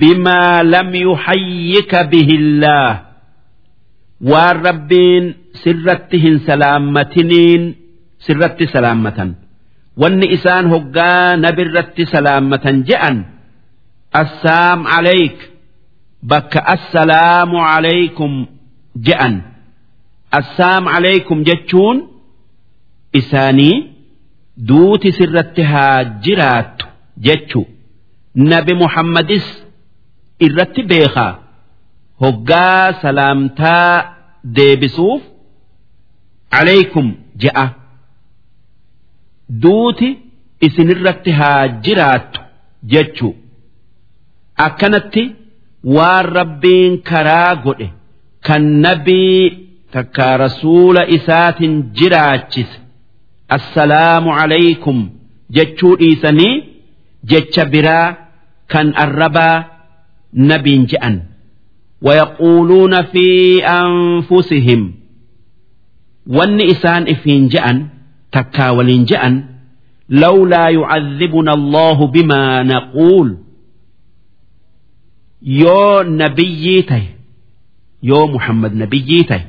Bimaa 0.00 0.62
lam 0.72 0.88
yuhayyika 0.94 2.00
bihillaah 2.10 2.94
waan 4.30 4.56
rabbiin 4.66 5.24
sirratti 5.62 6.16
hin 6.24 6.36
salaammatiniin 6.46 7.62
sirratti 8.24 8.66
salaammatan. 8.74 9.30
Wanni 10.00 10.26
isaan 10.36 10.66
hoggaa 10.72 11.36
nabirratti 11.36 12.06
salaammatan 12.12 12.76
je'an 12.88 13.16
assaam 14.22 14.86
alayk 14.96 15.36
bakka 16.30 16.60
assalaamu 16.74 17.58
alaykum 17.74 18.32
je'an. 19.06 19.34
Assaam 20.40 20.84
alaykum 20.96 21.44
jechuun 21.48 21.98
isaanii 23.20 23.76
duuti 24.68 25.12
sirratti 25.18 25.62
haa 25.72 26.04
jiraattu. 26.24 26.81
jechu. 27.18 27.66
Nabi 28.34 28.74
muhammadis 28.74 29.46
irratti 30.40 30.82
beekaa. 30.82 31.38
Hoggaa 32.20 32.92
salaamtaa 33.02 34.14
deebisuuf 34.56 35.22
alaykum 36.50 37.14
je'a. 37.42 37.66
Duuti 39.62 40.08
isinirratti 40.60 41.30
haa 41.30 41.68
jiraattu 41.68 42.40
jechu. 42.92 43.34
Akkanatti 44.66 45.24
waan 45.96 46.24
rabbiin 46.38 47.02
karaa 47.02 47.54
godhe 47.64 47.88
kan 48.46 48.62
nabii 48.84 49.68
takkaa 49.92 50.36
rasuula 50.36 51.06
isaatiin 51.16 51.74
jiraachise. 52.00 52.78
Assalaamu 53.48 54.30
alaykum 54.42 54.98
jechuu 55.50 55.96
dhiisanii. 55.96 56.71
jecha 57.30 57.64
biraa 57.72 58.08
kan 58.72 58.92
arrabaa 59.04 59.56
nabiin 60.32 60.86
je'an. 60.90 61.16
Wayaquuluuna 62.06 63.00
fi 63.12 63.26
anfusihim. 63.62 64.82
Wanni 66.36 66.64
isaan 66.74 67.04
ifiin 67.14 67.48
je'an 67.52 67.78
takkaa 68.34 68.72
waliin 68.78 69.04
je'an 69.10 69.34
lawlaa 70.22 70.68
yucadhibuna 70.76 71.52
allaahu 71.58 72.04
bimaa 72.14 72.62
naquul. 72.70 73.28
Yoo 75.62 76.02
nabiyyii 76.04 76.82
tahe 76.82 77.08
yoo 78.10 78.26
muhammad 78.34 78.72
nabiyyii 78.82 79.24
tahe 79.30 79.46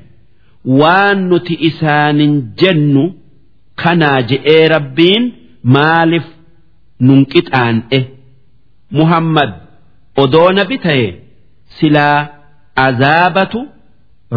waan 0.66 1.20
nuti 1.30 1.54
isaanin 1.70 2.34
jennu 2.62 3.04
kanaa 3.84 4.22
je'ee 4.32 4.68
rabbiin 4.76 5.24
maaliif 5.76 6.26
nun 7.00 7.26
qixaan'e 7.34 8.00
muhammad 8.92 9.52
odoo 10.24 10.50
nabi 10.58 10.78
tahe 10.86 11.08
silaa 11.80 12.20
azaabatu 12.86 13.60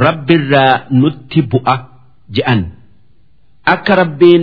rabbirraa 0.05 0.75
nutti 0.91 1.41
bu'a 1.43 1.77
je'an. 2.37 2.61
Akka 3.75 3.95
rabbiin 4.03 4.43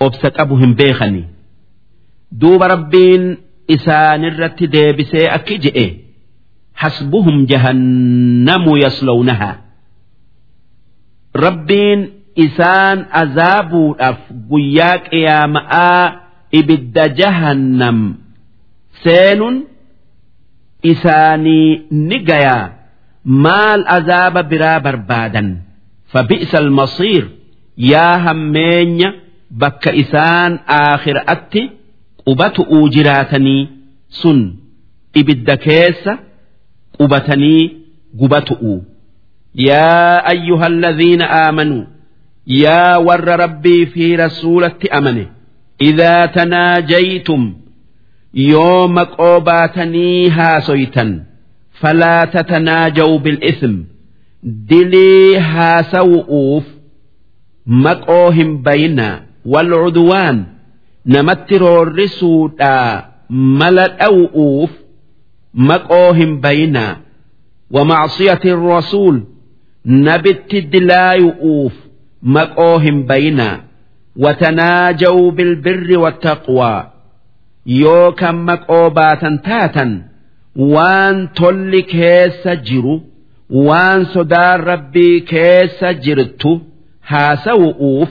obsa 0.00 0.30
qabu 0.36 0.54
hin 0.60 0.72
beekani. 0.78 1.22
Duuba 2.40 2.66
rabbiin 2.74 3.24
isaanirratti 3.74 4.66
deebisee 4.74 5.26
akki 5.36 5.56
je'e 5.64 5.86
hasbuhum 6.80 7.36
jahannamu 7.50 8.72
yaslawnaha. 8.84 9.50
Rabbiin 11.44 12.00
isaan 12.44 12.98
azaabuudhaaf 13.22 14.18
guyyaa 14.50 14.98
qiyaama'aa 15.10 16.04
ibidda 16.58 17.04
jahannam. 17.18 17.98
Seenuun 19.04 19.56
isaanii 20.92 21.82
ni 21.90 22.18
gayaa 22.28 22.70
maal 23.24 23.80
azaaba 23.96 24.42
biraa 24.50 24.80
barbaadan? 24.86 25.48
Fabi'sa 26.12 26.56
almasiir 26.58 27.24
yaa 27.92 28.18
hammeenya 28.26 29.08
bakka 29.60 29.90
isaan 30.02 30.52
aakhiraatti 30.78 31.62
qubatu'uu 32.24 32.88
jiraatanii 32.94 33.62
sun 34.22 34.40
ibidda 35.20 35.56
keessa 35.64 36.12
qubatanii 36.98 37.62
gubatu'u 38.20 38.74
yaa 39.68 40.16
ayyuha 40.32 40.66
alladhiina 40.72 41.26
aamanuu 41.42 41.84
yaa 42.62 42.98
warra 43.06 43.34
rabbii 43.44 43.86
fi 43.94 44.04
rasuulatti 44.22 44.86
amane 44.98 45.24
إذا 45.81 46.25
تناجيتم 46.25 47.53
يوم 48.33 48.99
قوباتني 48.99 50.29
هاسويتا 50.29 51.23
فلا 51.71 52.25
تتناجوا 52.25 53.17
بالإثم 53.17 53.75
دلي 54.43 55.37
هاسوؤوف 55.37 56.63
مقوهم 57.67 58.61
بينا 58.61 59.23
والعدوان 59.45 60.45
نمتر 61.05 61.81
الرسودا 61.81 63.05
ملت 63.29 63.91
أوؤوف 64.01 64.69
مقوهم 65.53 66.41
بينا 66.41 66.97
ومعصية 67.71 68.39
الرسول 68.45 69.23
نبت 69.85 70.55
دلايؤوف 70.55 71.73
مقوهم 72.23 73.03
بينا 73.03 73.63
وتناجوا 74.19 75.31
بالبر 75.31 75.97
والتقوى 75.97 76.91
يوكا 77.65 78.31
مقوباتا 78.31 79.39
تاتا 79.45 80.01
وان 80.55 81.33
تولي 81.33 81.81
كيس 81.81 82.47
جرو 82.47 83.01
وان 83.49 84.05
صدار 84.05 84.63
ربي 84.63 85.19
كيس 85.19 85.83
جرتو 85.83 86.59
هاسوؤوف 87.07 88.09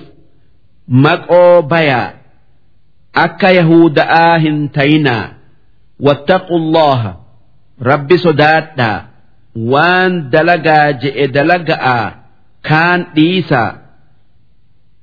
مقوبيا 0.88 2.14
أكا 3.16 3.48
يهود 3.48 3.98
آهن 3.98 4.70
تينا 4.72 5.32
واتقوا 6.00 6.58
الله 6.58 7.16
ربي 7.82 8.16
صداتا 8.16 9.04
وان 9.56 10.30
دلقا 10.30 10.90
جئ 10.90 11.26
دلقا 11.26 12.14
كان 12.64 13.06
ديسا 13.14 13.76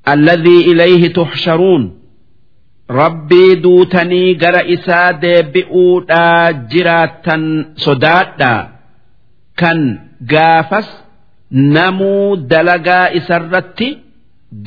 الذي 0.07 0.71
إليه 0.71 1.13
تحشرون 1.13 2.01
ربي 2.89 3.55
دوتني 3.55 4.33
جرى 4.33 4.73
إساد 4.73 5.51
بؤودا 5.53 6.51
جراتا 6.51 7.65
صداتا 7.75 8.69
كان 9.57 9.99
قافس 10.31 11.03
نمو 11.51 12.35
دلقا 12.35 13.17
إسرتي 13.17 13.97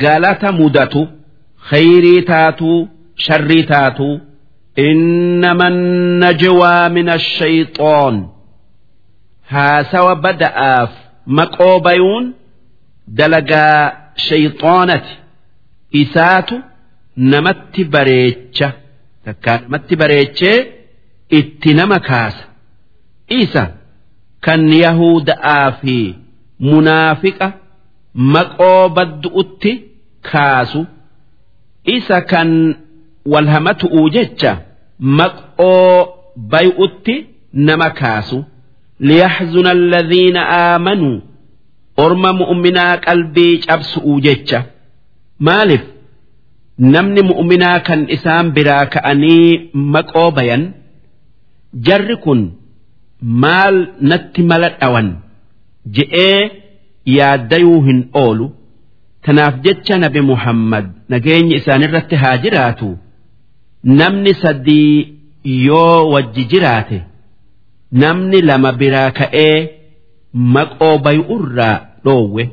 قالت 0.01 0.45
مدتو 0.45 1.07
خيري 1.59 2.21
تاتو 2.21 2.87
شري 3.17 3.63
تاتو 3.63 4.19
إنما 4.79 5.69
النجوى 5.69 6.89
من 6.89 7.09
الشيطان 7.09 8.29
هاسوا 9.49 10.13
بدأ 10.15 10.89
مقوبيون 11.27 12.33
دلقا 13.09 14.05
shayxaanati 14.17 15.13
isaatu 15.92 16.56
namatti 17.18 17.84
bareecha. 17.94 18.68
Takkaa 19.26 19.58
namatti 19.64 19.96
bareechee 19.96 20.58
itti 21.30 21.74
nama 21.74 22.00
kaasa. 22.00 22.44
Isa 23.42 23.64
kan 24.46 24.62
yahudaa 24.84 25.72
fi 25.82 26.16
munaafiqa 26.60 27.48
maqoo 28.36 28.90
baddu'utti 28.96 29.72
kaasu. 30.32 30.82
Isa 31.96 32.22
kan 32.32 32.50
walhamatu'uu 33.32 34.10
jecha 34.16 34.52
maqoo 35.00 36.08
bay'utti 36.52 37.16
nama 37.54 37.90
kaasu. 37.90 38.38
Liyaxzuna 39.08 39.70
alladhiina 39.78 40.42
aamanuu 40.62 41.18
orma 42.06 42.30
mu'minaa 42.42 42.98
qalbii 43.06 43.56
cabsu'uu 43.68 44.20
jecha. 44.26 44.60
Maaliif 45.48 45.84
namni 46.94 47.22
mu'minaa 47.32 47.80
kan 47.88 48.02
isaan 48.16 48.48
biraa 48.56 48.86
ka'anii 48.94 49.48
maqoo 49.94 50.30
bayan 50.38 50.64
jarri 51.88 52.16
kun 52.26 52.42
maal 53.44 53.76
natti 54.10 54.42
mala 54.52 54.70
dhawan 54.80 55.08
je'ee 55.96 56.40
yaaddayuu 57.18 57.80
hin 57.88 58.00
oolu? 58.24 58.48
Tanaaf 59.26 59.56
jecha 59.66 59.96
nabi 60.04 60.22
muhammad 60.32 60.86
nageenyi 61.12 61.54
isaanirratti 61.60 62.16
haa 62.24 62.38
jiraatu? 62.44 62.90
Namni 64.00 64.34
sadii 64.44 64.94
yoo 65.68 66.00
wajji 66.14 66.44
jiraate 66.52 66.98
namni 68.04 68.40
lama 68.50 68.72
biraa 68.82 69.10
ka'ee 69.20 69.56
maqoo 70.56 70.96
bay'urraa 71.06 71.76
dhoowwe? 72.06 72.44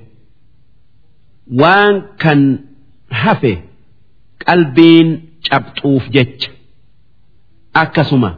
Waan 1.60 1.94
kan 2.22 2.40
hafe. 3.10 3.52
Qalbiin 4.46 5.08
cabxuuf 5.48 6.04
jecha. 6.14 6.50
Akkasuma 7.82 8.30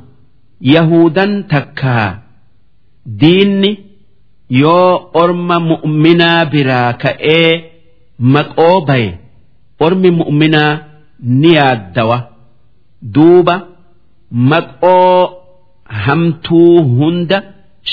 yahudan 0.75 1.33
takkaa 1.53 2.09
diinni 3.21 3.71
yoo 4.63 5.11
orma 5.23 5.57
mu'minaa 5.71 6.45
biraa 6.53 6.93
ka'ee 7.03 7.53
maqoo 8.35 8.79
baye 8.89 9.11
ormi 9.87 10.11
mu'minaa 10.21 10.73
ni 11.41 11.51
yaaddawa. 11.59 12.19
Duuba 13.15 13.55
maqoo 14.51 15.21
hamtuu 16.05 16.75
hunda 16.99 17.39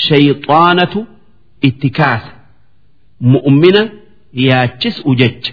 shayxaanatu 0.06 1.00
itti 1.68 1.88
kaasa. 1.98 2.30
Mu'mina 3.32 3.82
yaachis'u 4.48 5.10
jecha 5.20 5.52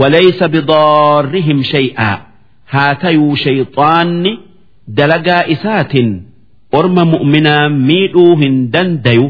walaysa 0.00 0.46
bidaarrihim 0.54 1.60
shay'aa 1.72 2.14
haa 2.74 2.94
tayuu 3.04 3.36
shayxaanni 3.44 4.32
dalagaa 4.98 5.42
isaatiin 5.54 6.10
orma 6.78 7.04
mu'minaa 7.14 7.68
miidhuu 7.90 8.32
hin 8.42 8.56
dandayu 8.74 9.26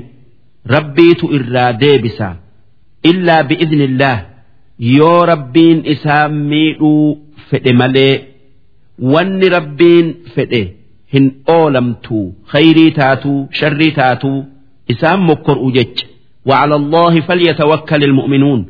rabbiitu 0.76 1.24
irraa 1.38 1.72
deebisa 1.82 2.28
illaa 3.10 3.42
bi'idnillaah 3.50 4.18
yoo 4.98 5.20
rabbiin 5.32 5.78
isaa 5.94 6.24
miidhuu 6.50 7.04
fedhe 7.50 7.72
malee 7.82 8.14
wanni 9.14 9.48
rabbiin 9.56 10.06
fedhe 10.34 10.62
hin 11.14 11.26
oolamtuu 11.56 12.26
khayrii 12.52 12.90
taatuu 12.98 13.38
sharrii 13.60 13.92
taatuu 14.02 14.38
isaan 14.94 15.20
mokkor'u 15.30 15.70
jecha 15.78 16.06
وعلى 16.50 16.76
الله 16.82 17.14
فليتوكل 17.28 18.02
المؤمنون 18.10 18.60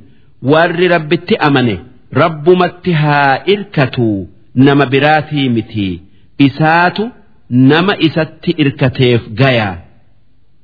warri 0.42 0.88
rabbitti 0.88 1.36
amane 1.48 1.80
rabbumatti 2.12 2.92
haa 2.92 3.44
irkatu 3.46 4.28
nama 4.56 4.86
biraatii 4.86 5.50
miti 5.50 6.02
isaatu 6.38 7.10
nama 7.50 7.96
isatti 8.08 8.52
irkateef 8.58 9.22
gaya 9.42 9.70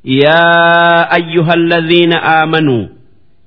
yaa 0.03 1.09
ayyuhalladhiina 1.17 2.17
aamanuu 2.35 2.87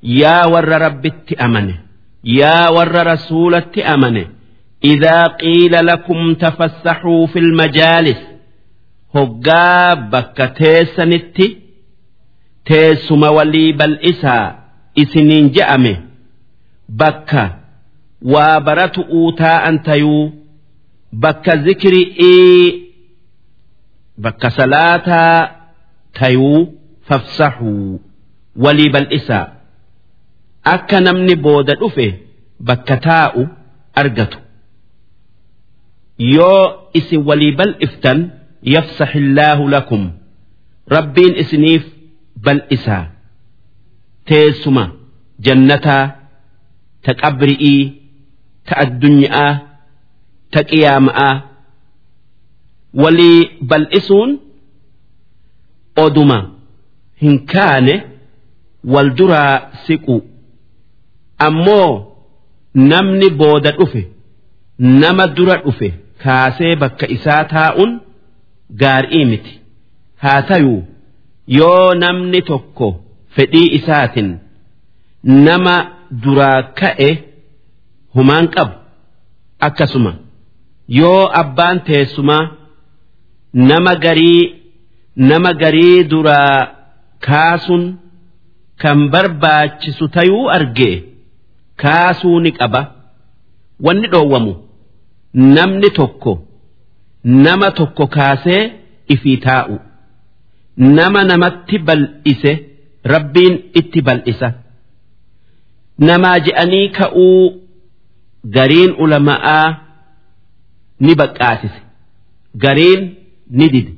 yaa 0.03 0.47
warra 0.55 0.79
rabbitti 0.79 1.35
amane 1.47 1.75
yaa 2.23 2.71
warra 2.77 3.03
rasuulatti 3.12 3.83
amane 3.95 4.27
idaa 4.93 5.29
qiila 5.40 5.83
lakum 5.83 6.35
tafassaxuu 6.45 7.27
fil 7.33 7.51
majaalis 7.62 8.21
hoggaa 9.14 9.97
bakka 10.12 10.47
teessanitti 10.61 11.47
teessuma 12.71 13.31
walii 13.31 13.73
bal'isaa 13.73 14.47
isiniin 15.03 15.51
je'ame. 15.57 15.93
Bakka. 16.98 17.44
Waa 18.33 18.61
baratu 18.61 19.03
taa'an 19.38 19.83
tayuu. 19.87 20.33
Bakka 21.22 21.57
zikri'ii 21.57 22.92
bakka 24.18 24.50
salaataa 24.50 25.50
tayuu. 26.18 26.76
Fafsahuu 27.09 28.00
walii 28.57 28.90
bal'isaa 28.94 29.46
akka 30.74 31.00
namni 31.00 31.35
booda 31.37 31.74
dhufe 31.81 32.07
bakka 32.68 32.96
taa'u 33.07 33.42
argatu. 34.00 34.38
Yoo 36.18 36.90
isin 36.94 37.22
walii 37.29 37.53
bal'iftan 37.59 38.18
yafsaxillaahu 38.74 39.64
lakum. 39.74 40.03
Rabbiin 40.94 41.35
isiniif 41.42 41.85
bal'isaa 42.44 43.05
teessuma. 44.29 44.85
Jannataa 45.44 46.20
ta 47.05 47.11
qabri'ii 47.23 47.81
ta 48.67 48.75
addunyaa 48.85 49.51
ta 50.53 50.61
qiyaama'aa 50.71 51.35
walii 53.03 53.41
bal'isuun 53.71 54.31
oduma 56.05 56.39
hin 57.23 57.37
kaane 57.53 57.95
wal 58.93 59.11
duraa 59.19 59.55
siqu 59.87 60.17
ammoo 61.47 61.91
namni 62.91 63.29
booda 63.43 63.71
dhufe 63.79 64.03
nama 65.03 65.25
dura 65.37 65.57
dhufe 65.65 65.89
kaasee 66.25 66.75
bakka 66.83 67.07
isaa 67.17 67.45
taa'uun 67.55 67.93
gaarii 68.83 69.25
miti 69.31 69.53
haa 70.25 70.43
tayuu 70.51 70.81
yoo 71.59 71.95
namni 72.03 72.41
tokko 72.51 72.89
fedhii 73.37 73.69
isaatiin 73.79 74.31
nama 75.47 75.75
duraa 76.11 76.62
ka'e 76.81 77.11
humaan 78.14 78.46
qabu 78.55 78.75
akkasuma. 79.66 80.12
Yoo 80.99 81.31
abbaan 81.42 81.81
teessumaa 81.87 82.44
nama 83.53 83.94
garii 84.05 84.42
nama 85.16 85.53
garii 85.62 86.05
duraa 86.11 86.57
kaasuun 87.27 87.85
kan 88.83 88.99
barbaachisu 89.12 90.09
tayuu 90.14 90.49
argee 90.57 90.96
kaasuu 91.83 92.40
ni 92.40 92.51
qaba. 92.53 92.83
Wanni 93.85 94.09
dhoowwamu 94.12 94.55
namni 95.35 95.90
tokko 95.99 96.33
nama 97.25 97.70
tokko 97.70 98.07
kaasee 98.07 98.62
ifii 99.14 99.37
taa'u. 99.46 99.77
Nama 100.77 101.25
namatti 101.25 101.79
bal'ise 101.79 102.53
rabbiin 103.12 103.55
itti 103.81 104.01
bal'isa 104.03 104.49
namaa 106.10 106.39
je'anii 106.46 106.88
ka'uu 107.00 107.41
gariin 108.58 108.91
ulama'aa 109.04 109.68
ni 111.06 111.13
baqqaasise 111.22 111.80
gariin 112.63 113.02
ni 113.58 113.65
dide 113.74 113.94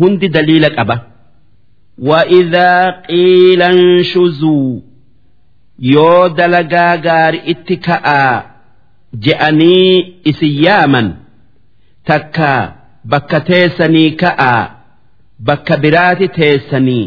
hundi 0.00 0.28
daliila 0.28 0.70
qaba. 0.78 0.96
وإذا 1.98 2.90
قيل 3.10 3.62
انشزوا 3.62 4.80
yoo 5.92 6.28
dalagaa 6.38 6.96
gaari 7.06 7.38
itti 7.52 7.76
ka'aa 7.86 8.42
je'anii 9.24 10.20
isin 10.30 10.52
yaaman 10.64 11.08
takka 12.08 12.50
bakka 13.10 13.40
teessanii 13.48 14.10
ka'aa 14.22 14.62
bakka 15.48 15.74
biraati 15.82 16.28
teessanii 16.38 17.04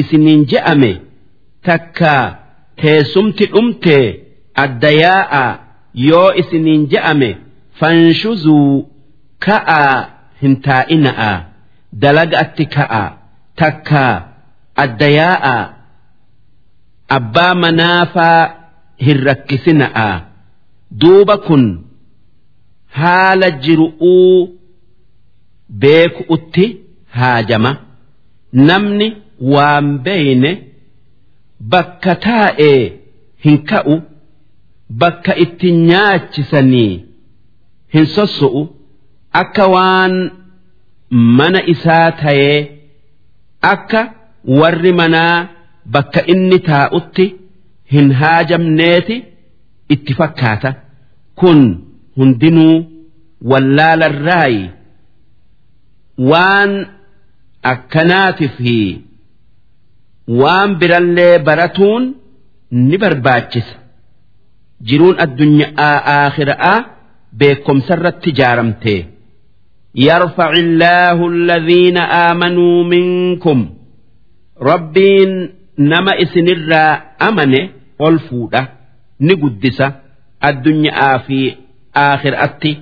isiniin 0.00 0.42
je'ame 0.52 0.92
takka 1.68 2.14
teessumti 2.81 3.45
dhumte 3.53 3.97
adda 4.63 4.91
yaa'a 5.03 5.43
yoo 6.09 6.29
isiniin 6.41 6.83
je'ame 6.93 7.29
fanshuzuu 7.79 8.73
ka'aa 9.45 9.93
hin 10.41 10.53
taa'ina'a 10.67 11.31
dalaga 12.03 12.37
atti 12.43 12.65
ka'aa 12.75 13.07
takka 13.61 14.03
adda 14.83 15.07
yaa'a 15.19 15.55
abbaa 17.17 17.53
manaafaa 17.63 18.41
hin 19.05 19.19
rakkisina'a 19.29 20.07
duuba 21.01 21.35
kun 21.47 21.63
haala 22.99 23.47
jiru'uu 23.65 24.37
beeku'utti 25.81 26.65
haajama. 27.17 27.71
Namni 28.67 29.07
waan 29.53 29.87
beeyne 30.05 30.51
bakka 31.59 32.15
taa'ee 32.27 32.79
hin 33.45 33.57
ka'u 33.71 33.95
bakka 35.01 35.33
itti 35.45 35.69
nyaachisanii 35.89 36.93
hin 37.93 38.05
sosso'u 38.15 38.61
akka 39.41 39.65
waan 39.75 40.13
mana 41.39 41.59
isaa 41.73 42.11
ta'ee 42.21 42.57
akka 43.73 44.01
warri 44.59 44.91
manaa 44.99 45.37
bakka 45.97 46.21
inni 46.33 46.59
taa'utti 46.69 47.25
hin 47.93 48.07
haajamneeti 48.19 49.15
itti 49.95 50.13
fakkaata. 50.19 50.69
Kun 51.39 51.59
hundinuu 52.17 52.75
wallaalarraayi. 53.51 54.63
Waan 56.31 56.71
akkanaatii 57.71 58.49
fi 58.57 58.75
waan 60.40 60.70
birallee 60.80 61.38
baratuun 61.48 62.04
ni 62.88 62.96
barbaachisa 63.02 63.74
jiruun 64.88 65.16
addunyaa 65.24 65.94
aakhiraa 66.16 66.76
beekomsarratti 67.38 68.28
ijaaramte 68.34 68.96
يرفع 70.08 70.50
الله 70.64 71.18
الذين 71.34 71.98
آمنوا 72.30 72.76
منكم 72.92 73.58
ربين 74.62 75.32
nama 75.90 76.12
isinirraa 76.24 76.92
amane 77.18 77.60
ol 78.06 78.16
fuudha 78.28 78.60
ni 79.26 79.34
guddisa 79.42 79.86
addunyaa 80.48 81.18
fi 81.26 81.38
aakhiraatti 82.04 82.72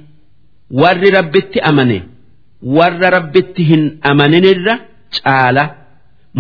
warri 0.81 1.11
rabbitti 1.19 1.59
amane 1.71 1.99
warra 2.77 3.09
rabbitti 3.17 3.63
hin 3.71 3.83
amaninirra 4.11 4.75
caala 5.17 5.65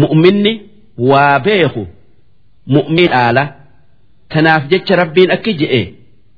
mu'minni 0.02 0.52
waa 0.97 1.39
beeku 1.39 1.87
mu'min 2.67 3.07
dhaala 3.07 3.43
tanaaf 4.29 4.63
ربين 4.71 5.29
rabbiin 5.31 5.93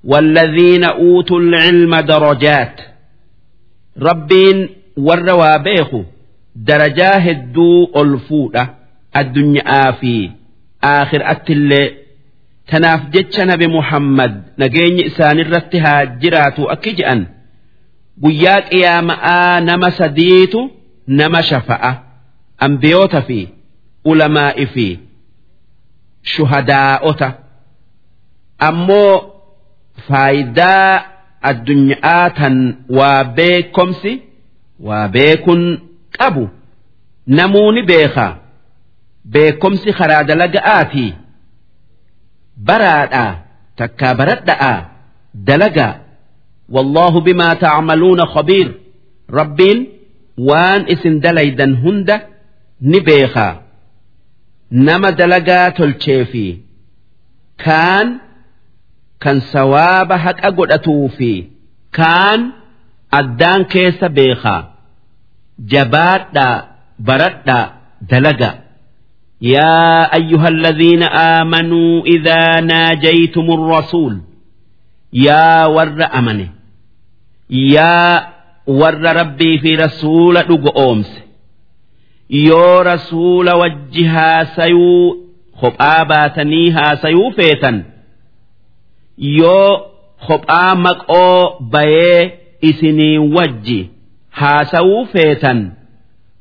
والذين 0.06 0.84
أوتوا 0.84 1.40
العلم 1.40 1.96
درجات 1.96 2.82
ربين 4.02 4.70
ور 4.98 5.30
وابيخ 5.30 5.90
درجاه 6.56 7.30
الدوء 7.32 8.02
الفودة 8.02 8.74
الدنيا 9.18 9.92
في 9.92 10.30
آخر 10.84 11.32
أتل 11.32 11.92
تناف 12.68 13.02
نبي 13.40 13.68
محمد 13.68 14.44
نجيني 14.60 15.08
إسان 15.08 15.40
الرتها 15.40 16.04
جرات 16.04 16.60
أكجأن 16.60 17.26
قياك 18.24 18.74
يا 18.74 19.02
مآ 19.02 19.14
آنما 19.58 19.90
سديتو 19.90 20.70
نما 21.08 21.42
شفأة 21.42 22.04
أنبيوت 22.64 23.16
فيه 23.16 23.48
ulamaa'i 24.12 24.66
fi 24.74 24.88
shuhadaa'ota 26.36 27.28
ammoo 28.70 29.14
faayidaa 30.08 30.92
addunyaa 31.50 32.30
tan 32.38 32.56
waa 32.98 33.24
beekomsi 33.38 34.14
waa 34.88 35.08
beekun 35.16 35.62
qabu. 36.18 36.44
Namuuni 37.38 37.82
beekaa 37.90 38.32
beekomsi 39.34 39.90
karaa 40.00 40.24
dalaga'aatii. 40.30 41.12
Baraadhaa 42.68 43.32
takkaa 43.80 44.14
baradha'aa 44.20 44.78
dalagaa. 45.48 45.94
Wallaahu 46.76 47.22
bimaa 47.28 47.56
tacmaluuna 47.64 48.26
khabiir. 48.34 48.68
Rabbiin 49.40 49.80
waan 50.50 50.82
isin 50.94 51.16
dalaydan 51.24 51.74
hunda 51.84 52.16
ni 52.82 53.00
beekaa. 53.08 53.54
دلقا 55.11 55.69
تلشيفي 55.69 56.59
كان 57.59 58.19
كان 59.21 59.41
سواب 59.41 60.13
حق 60.13 60.47
أقول 60.47 60.73
أتوفي 60.73 61.45
كان 61.93 62.51
أدان 63.15 63.65
كيس 63.65 64.05
بيخا 64.05 64.75
جبات 65.59 66.27
دا 66.35 66.65
برد 66.99 67.43
دا 67.47 67.71
دلقا 68.11 68.59
يا 69.43 70.15
أيها 70.15 70.49
الذين 70.49 71.03
آمنوا 71.03 72.03
إذا 72.07 72.61
ناجيتم 72.61 73.51
الرسول 73.51 74.21
يا 75.13 75.67
ور 75.67 76.07
أمنه 76.19 76.49
يا 77.51 78.29
ور 78.67 78.95
ربي 78.95 79.59
في 79.59 79.75
رسول 79.77 80.37
yoo 82.30 82.84
rasuula 82.84 83.56
wajji 83.56 84.04
haasayuu 84.04 85.18
kophaa 85.60 86.06
baatanii 86.06 86.70
haasayuu 86.70 87.32
feetan. 87.32 87.84
Yoo 89.18 89.82
kophaa 90.28 90.76
maqoo 90.76 91.60
bayee 91.60 92.40
isinii 92.62 93.18
wajji 93.18 93.90
haasawuu 94.30 95.06
feetan. 95.06 95.72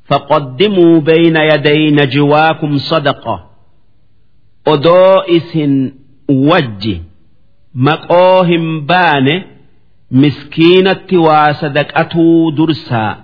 Faqaddimuu 0.09 1.01
bayna 1.01 1.43
yaday 1.43 1.91
najwaakum 1.91 2.79
sadaqa. 2.79 3.39
Odoo 4.65 5.23
isin 5.27 5.93
wajji 6.29 7.01
maqoo 7.73 8.43
hin 8.43 8.81
baane 8.81 9.35
miskiinatti 10.11 11.17
waa 11.17 11.53
sadaqatuu 11.53 12.51
dursaa. 12.51 13.15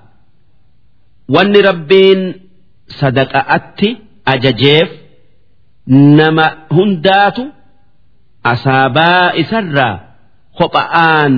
Wanni 1.30 1.62
rabbiin 1.62 2.21
sadaqa'atti 3.00 3.90
ajajeef 4.34 4.90
nama 6.20 6.46
hundaatu 6.78 7.44
asaabaa 8.54 9.26
isarraa 9.44 9.96
kopha'aan 10.60 11.34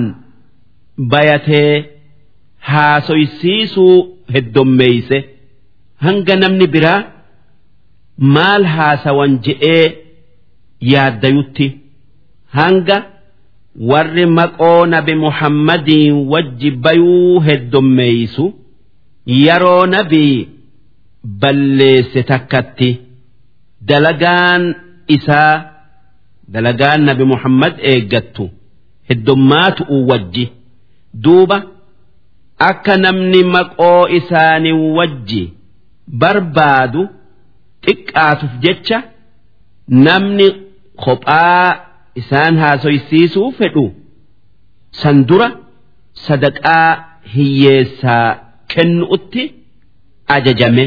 bayatee 1.12 1.72
haasoysiisuu 2.70 3.96
heddommeeyse 4.34 5.18
hanga 6.06 6.34
namni 6.42 6.66
biraa 6.74 7.00
maal 8.36 8.64
haasawan 8.76 9.32
je'ee 9.46 9.84
yaaddayutti. 10.92 11.66
Hanga 12.58 12.96
warri 13.90 14.26
maqoo 14.38 14.80
nabi 14.94 15.14
muhammadiin 15.24 16.16
wajji 16.32 16.70
bayuu 16.84 17.40
heddommeeysu 17.46 18.44
yeroo 19.44 19.86
nabii 19.94 20.36
balleesse 21.24 22.22
takkatti 22.30 22.90
dalagaan 23.90 24.62
isaa 25.16 25.52
dalagaan 26.54 27.00
nabi 27.08 27.24
muhammad 27.32 27.74
eeggattu 27.92 28.44
heddummaatu 29.08 29.82
wajji 30.10 30.44
duuba 31.24 31.58
akka 32.70 32.96
namni 33.04 33.40
maqoo 33.56 34.08
isaanii 34.18 34.72
wajji 34.98 35.42
barbaadu 36.22 37.02
xiqqaatuuf 37.86 38.52
jecha 38.64 38.98
namni 40.06 40.48
kophaa 41.04 41.68
isaan 42.22 42.54
haasoysiisuu 42.64 43.48
fedhu 43.58 43.84
san 45.02 45.16
dura 45.28 45.48
sadaqaa 46.26 46.88
hiyyeessaa 47.34 48.28
kennuutti 48.74 49.42
ajajame 50.36 50.84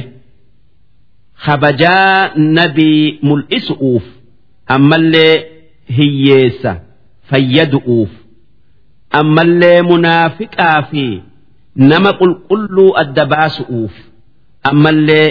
kabajaa 1.46 2.32
nabii 2.58 3.20
mul'isuuf 3.30 4.04
ammallee 4.76 5.36
hiyyeessa 5.98 6.72
fayyadu'uuf 7.32 8.10
ammallee 9.20 9.82
munaafiqaa 9.92 10.80
fi 10.92 11.06
nama 11.92 12.12
qulqulluu 12.22 12.90
adda 13.04 13.26
baasu'uuf 13.34 13.94
ammallee 14.72 15.28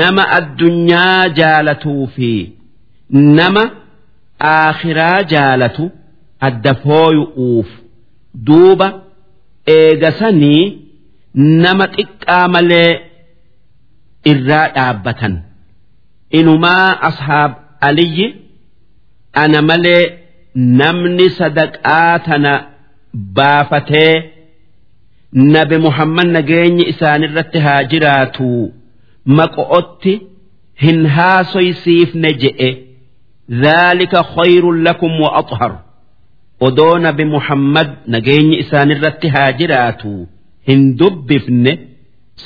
nama 0.00 0.22
addunyaa 0.38 1.28
jaalatuu 1.40 2.06
fi 2.16 2.30
nama 3.38 3.64
aakhiraa 4.52 5.18
jaalatu 5.32 5.84
adda 6.50 6.72
fooyu'uuf 6.84 7.68
duuba 8.50 8.88
eegasanii 9.76 10.64
nama 11.64 11.84
xiqqaa 11.96 12.46
malee 12.54 12.90
irraa 14.32 14.68
dhaabbatan. 14.76 15.34
Inumaa 16.38 16.90
ashaab 17.08 17.52
aliyyi 17.88 18.26
ana 19.42 19.62
malee 19.68 20.04
namni 20.80 21.26
sadaqaa 21.38 22.18
tana 22.26 22.52
baafatee 23.36 24.14
nabi 25.54 25.76
muhammad 25.86 26.28
nageenyi 26.36 26.84
isaanirratti 26.92 27.58
haa 27.66 27.82
jiraatu. 27.92 28.50
Maqo'otti 29.38 30.14
hin 30.84 30.98
haasoysiifne 31.16 32.30
je'e. 32.42 32.70
Khayrun 34.34 34.78
lakum 34.86 35.20
wa 35.24 35.30
axhar 35.40 35.72
odoo 36.66 36.94
nabi 37.06 37.24
muhammad 37.34 37.88
nageenyi 38.14 38.56
isaanirratti 38.64 39.28
haa 39.34 39.52
jiraatu. 39.60 40.12
Hin 40.68 40.82
dubbifne 40.98 41.72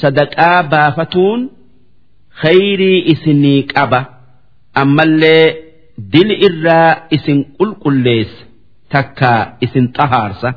sadaqaa 0.00 0.62
baafatuun 0.72 1.40
khayrii 2.42 2.98
isinii 3.12 3.60
qaba 3.72 4.00
ammallee 4.82 5.46
dili 6.12 6.34
irraa 6.48 6.90
isin 7.16 7.38
qulqulleessa 7.58 8.42
takkaa 8.92 9.40
isin 9.64 9.86
xahaarsa. 9.96 10.48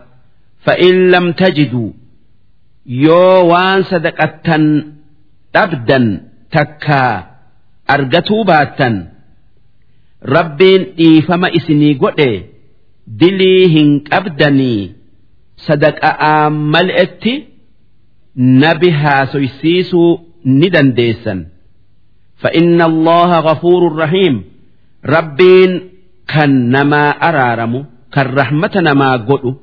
Fa'in 0.65 0.97
lam 1.11 1.25
tajiduu 1.39 1.89
yoo 3.05 3.37
waan 3.51 3.81
sadaqattan 3.91 4.63
dhabdan 5.53 6.05
takkaa 6.55 7.13
argatuu 7.95 8.43
baattan 8.49 8.95
rabbiin 10.35 10.81
dhiifama 10.97 11.47
isinii 11.59 11.93
godhe 12.03 12.29
dilii 13.19 13.63
hin 13.75 13.89
qabdanii 14.09 14.81
sadaqa'aa 15.67 16.49
mal'etti 16.73 17.33
nabi 18.63 18.89
haasoysiisuu 19.01 20.11
ni 20.59 20.67
dandeessan 20.75 21.39
فإن 22.42 22.82
الله 22.82 23.30
غفور 23.38 23.96
رحيم 23.96 24.44
ربين 25.06 25.70
كان 26.28 26.70
نما 26.70 27.08
أرارم 27.28 27.84
كالرحمة 28.12 28.70
نما 28.76 29.16
قلوا 29.16 29.54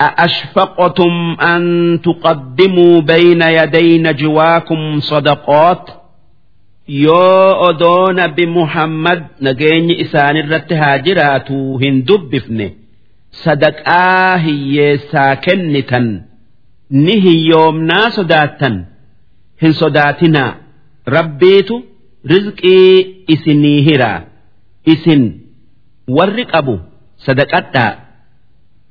أأشفقتم 0.00 1.36
أن 1.40 1.62
تقدموا 2.04 3.00
بين 3.00 3.42
يدي 3.42 3.98
نجواكم 3.98 5.00
صدقات 5.00 5.90
yoo 6.88 7.56
odoo 7.68 8.12
nabi 8.12 8.44
muhammad 8.46 9.20
nageenyi 9.40 9.94
isaan 10.04 10.36
irratti 10.36 10.74
haa 10.80 10.98
jiraatu 11.06 11.56
hin 11.82 11.94
dubbifne 12.08 12.66
sadaqaa 13.44 14.36
hiyyeessaa 14.46 15.36
kennitan 15.46 16.06
ni 17.04 17.14
hiyyoomnaa 17.26 18.10
sodaattan 18.16 18.76
hin 19.62 19.72
sodaatinaa 19.80 20.50
rabbiitu 21.16 21.74
rizqii 22.25 23.25
isinii 23.33 23.81
hira. 23.87 24.13
Isin 24.93 25.23
warri 26.17 26.45
qabu 26.51 26.75
sadaqadhaa 27.25 27.91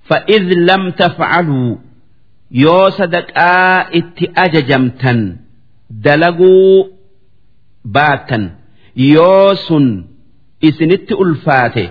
fa'id 0.08 0.46
lam 0.68 0.82
tafcaluu 1.00 1.70
yoo 2.64 2.90
sadaqaa 2.98 3.88
itti 3.98 4.24
ajajamtan 4.44 5.18
dalaguu 6.04 6.88
baattan 7.94 8.44
yoo 9.12 9.54
sun 9.66 9.86
isinitti 10.68 11.14
ulfaate 11.24 11.84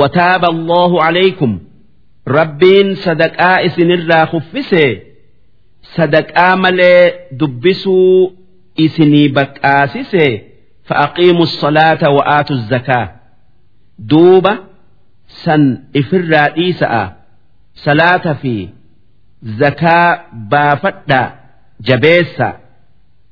wataaba 0.00 0.48
allahu 0.54 0.96
alaykum 1.08 1.52
rabbiin 2.38 2.88
sadaqaa 3.04 3.58
isinirraa 3.68 4.26
kuffisee 4.32 4.90
sadaqaa 5.96 6.54
malee 6.64 7.02
dubbisuu 7.40 8.32
isinii 8.84 9.28
baqqaasisee 9.36 10.32
فأقيموا 10.85 11.43
الصلاة 11.43 12.09
وآتوا 12.09 12.55
الزكاة 12.55 13.15
دوبة 13.99 14.57
سن 15.27 15.83
إفر 15.95 16.33
إيساء 16.57 17.17
صلاة 17.75 18.33
في 18.33 18.69
زكاة 19.43 20.21
بافتا 20.33 21.39
جبيسا 21.81 22.59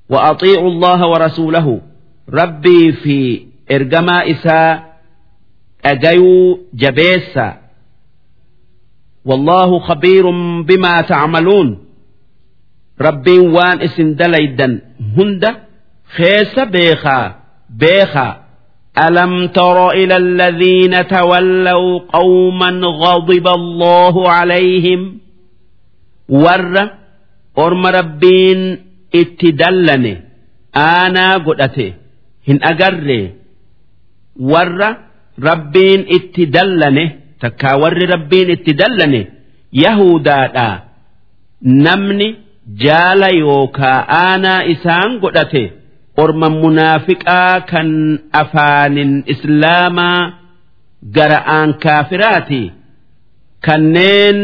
وأطيعوا 0.10 0.68
الله 0.70 1.08
ورسوله 1.08 1.82
ربي 2.30 2.92
في 2.92 3.48
إرجما 3.72 4.32
إساء 4.32 4.98
أجيو 5.86 6.60
جبيسا 6.74 7.58
والله 9.26 9.80
خبير 9.80 10.30
بما 10.62 11.02
تعملون 11.02 11.86
ربي 13.02 13.40
وان 13.40 13.82
اسم 13.82 14.14
دليدا 14.14 14.82
هند 15.18 15.56
خيس 16.16 16.60
بيخا 16.60 17.36
بيخا 17.70 18.44
ألم 19.08 19.48
تر 19.48 19.90
إلى 19.92 20.16
الذين 20.18 21.08
تولوا 21.08 22.00
قوما 22.00 22.70
غضب 23.04 23.48
الله 23.48 24.30
عليهم 24.30 25.02
ور 26.30 26.90
أرم 27.58 27.86
ربين 27.86 28.60
اتدلني 29.16 30.22
أنا 30.76 31.38
قدته 31.48 31.94
هن 32.48 32.60
أقر 32.64 33.30
ور 34.40 34.80
ربين 35.50 36.00
اتدلني 36.16 37.06
تكا 37.42 37.74
ور 37.82 37.98
ربين 38.14 38.52
اتدلني 38.52 39.22
يهودا 39.74 40.80
نمني 41.64 42.36
جال 42.84 43.22
يوكا 43.36 43.94
أنا 44.34 44.72
إسان 44.72 45.20
قدته 45.20 45.70
orma 46.23 46.49
munaafiqaa 46.51 47.61
kan 47.71 47.89
afaanin 48.43 49.13
islaamaa 49.35 50.21
gara'aan 51.17 51.71
kaafiraati 51.85 52.63
kanneen 53.67 54.39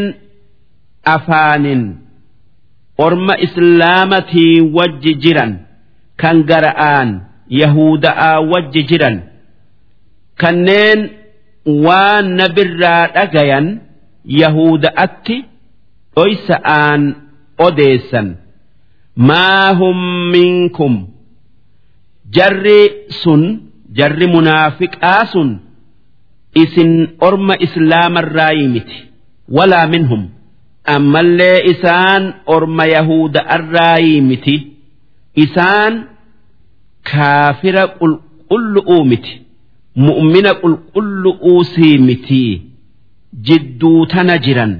afaanin 1.15 1.83
orma 3.05 3.35
islaamatii 3.47 4.61
wajji 4.77 5.13
jiran 5.23 5.53
kan 6.21 6.37
gara'aan 6.51 7.09
yahuda'aa 7.61 8.35
wajji 8.51 8.81
jiran 8.89 9.17
kanneen 10.41 10.99
waan 11.85 12.25
nabirraa 12.41 13.07
dhagayan 13.15 13.67
yahuda'atti 14.41 15.37
dhoysa'aan 16.15 17.01
odeessan. 17.67 18.27
Maa 19.29 19.73
hum 19.79 19.97
minkum 20.35 20.93
jarri 22.36 22.80
sun 23.22 23.42
jarri 23.98 24.26
munaafiqaa 24.36 25.22
sun 25.32 25.50
isin 26.62 26.92
orma 27.28 27.54
islaamarraa 27.66 28.54
miti 28.74 28.98
walaa 29.56 29.86
minhum 29.94 30.22
ammallee 30.96 31.58
isaan 31.72 32.22
orma 32.56 32.84
yahuuda'arraa 32.96 33.98
miti 34.30 34.56
isaan 35.44 35.94
kaafira 37.10 37.84
qulqullu'uu 38.00 39.02
miti 39.10 39.34
mu'mina 40.06 40.52
qulqullu'uusii 40.62 41.96
miti 42.08 42.42
jidduu 43.48 44.00
tana 44.12 44.34
jiran 44.46 44.72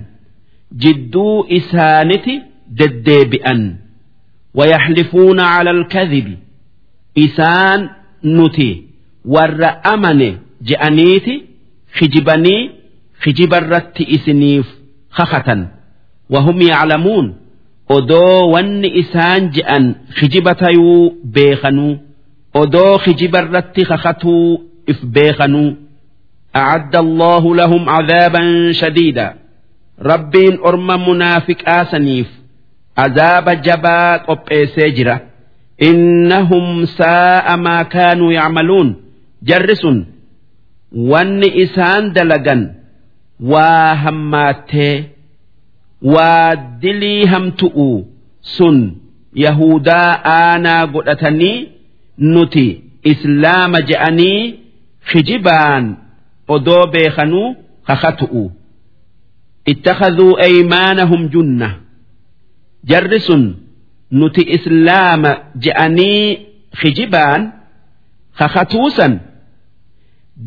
jidduu 0.84 1.34
isaaniti 1.58 2.34
deddeebi'an 2.78 3.62
ويحلفون 4.58 5.40
على 5.40 5.70
الكذب 5.70 6.26
isaan 7.14 7.80
nuti 8.22 8.70
warra 9.34 9.70
amane 9.92 10.30
je'aniiti 10.68 11.34
kijibanii 11.98 12.70
kijibarratti 13.22 14.04
isiniif 14.16 14.66
kakatan 15.16 15.68
وهم 16.30 16.62
يعلمون 16.62 17.26
odoo 17.96 18.50
wanni 18.54 18.88
isaan 19.02 19.50
je'an 19.54 19.84
kijiba 20.18 20.54
tayuu 20.54 21.14
beekanuu 21.34 21.98
odoo 22.54 22.98
kijiba 23.04 23.38
irratti 23.42 23.82
kakatuu 23.84 24.60
if 24.86 24.98
beekanuu 25.04 25.76
أعد 26.56 26.96
الله 26.96 27.54
لهم 27.54 27.88
عذابا 27.88 28.72
شديدا 28.72 29.34
ربين 30.02 30.58
أرم 30.66 31.08
منافق 31.08 31.68
آسنيف 31.68 32.26
عذاب 32.98 33.50
جبا 33.62 34.16
innahum 35.89 36.85
saa'a 36.97 37.53
maa 37.65 37.83
kaanuu 37.93 38.31
yacmaluun. 38.37 38.89
Jarri 39.49 39.75
sun 39.81 39.97
wanni 41.11 41.49
isaan 41.63 42.03
dalagan 42.15 42.61
waa 43.51 43.95
hammaattee 44.03 44.95
waa 46.13 46.55
dilii 46.81 47.25
hamtu'u 47.31 47.89
sun 48.55 48.77
yahudaa 49.45 50.11
aanaa 50.37 50.83
godhatanii 50.93 51.57
nuti 52.33 52.67
islaama 53.11 53.79
je'anii 53.89 54.39
kijibaan 55.11 55.85
odoo 56.53 56.85
beekanuu 56.93 57.47
kakatu'u. 57.87 58.43
Ittakaduu 59.71 60.37
aymaanahum 60.45 61.21
junna 61.33 61.69
jarri 62.89 63.19
sun 63.27 63.43
nuti 64.11 64.41
islaama 64.57 65.31
je'anii 65.63 66.25
kijibaan 66.81 67.41
kakatuusan 68.39 69.13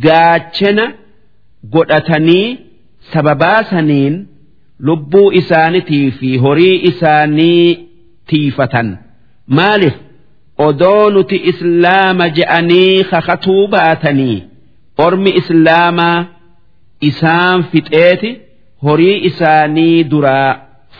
gaachana 0.04 0.86
godhatanii 1.74 2.58
sababaasaniin 3.12 4.14
lubbuu 4.78 5.32
isaanitii 5.40 6.10
fi 6.10 6.36
horii 6.36 6.76
isaanii 6.90 7.88
tiifatan. 8.26 8.98
Maaliif 9.46 9.94
odoo 10.58 11.10
nuti 11.10 11.36
islaama 11.50 12.28
je'anii 12.38 13.04
kakatuu 13.10 13.66
baatanii 13.68 14.42
ormi 15.06 15.30
islaamaa 15.40 16.24
isaan 17.00 17.64
fixeeti 17.72 18.30
horii 18.82 19.18
isaanii 19.30 20.04
duraa 20.10 20.50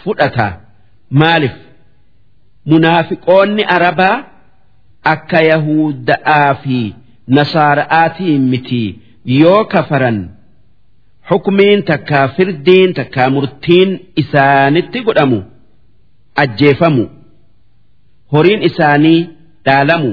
fudhata. 0.05 0.49
Maaliif 1.11 1.53
munaafiqoonni 2.73 3.65
arabaa 3.77 4.17
akka 5.15 5.41
yahuda'aa 5.51 6.55
fi 6.63 6.79
nasaara'aatiin 7.39 8.43
miti 8.53 8.83
yoo 9.41 9.65
kafaran 9.75 10.19
xukmiin 11.29 11.81
takkaa 11.91 12.29
firdiin 12.37 12.95
takkaa 12.99 13.29
murtiin 13.35 13.91
isaanitti 14.23 14.99
godhamu 15.07 15.39
ajjeefamu 16.43 17.05
horiin 18.33 18.63
isaanii 18.69 19.21
dhaalamu. 19.67 20.13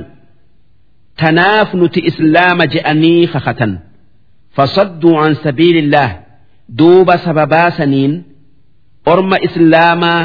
Tanaaf 1.20 1.74
nuti 1.80 2.00
islaama 2.10 2.66
je'anii 2.74 3.28
kakatan. 3.34 3.74
Fasadduu 4.56 5.16
an 5.24 5.36
sabiilillah 5.44 6.10
duuba 6.78 7.18
sababaa 7.26 7.72
saniin 7.78 8.14
orma 9.14 9.38
islaamaa 9.48 10.20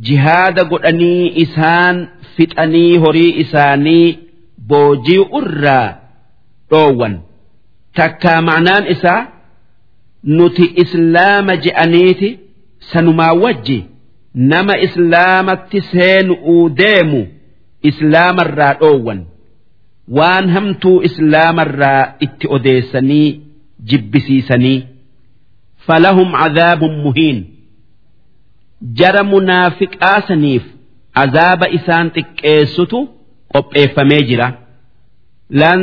jihaada 0.00 0.64
godhanii 0.64 1.32
isaan 1.44 2.08
fixanii 2.36 2.96
horii 2.98 3.30
isaanii 3.44 4.18
boojii 4.68 5.24
irraa 5.40 5.94
dhoowwan. 6.70 7.20
Takkaa 7.96 8.40
ma'naan 8.42 8.86
isaa 8.94 9.26
nuti 10.22 10.72
islaama 10.82 11.56
je'aniiti 11.56 12.38
sanumaa 12.92 13.32
wajji. 13.32 13.84
Nama 14.34 14.76
islaamatti 14.78 15.80
seenu'uu 15.92 16.68
deemu 16.78 17.26
islaamarraa 17.82 18.74
dhoowwan. 18.80 19.24
Waan 20.16 20.50
hamtuu 20.50 21.02
islaamarraa 21.02 22.14
itti 22.20 22.46
odeessanii 22.50 23.40
jibbisiisanii. 23.90 24.86
Falahum 25.86 26.32
cadaabun 26.40 26.96
muhiin 27.04 27.53
jara 28.99 29.23
munaafiqaasaniif 29.33 30.63
azaaba 31.23 31.65
isaan 31.77 32.07
xiqqeessutu 32.15 32.99
qopheeffamee 33.53 34.23
jira 34.31 34.49
لن 35.51 35.81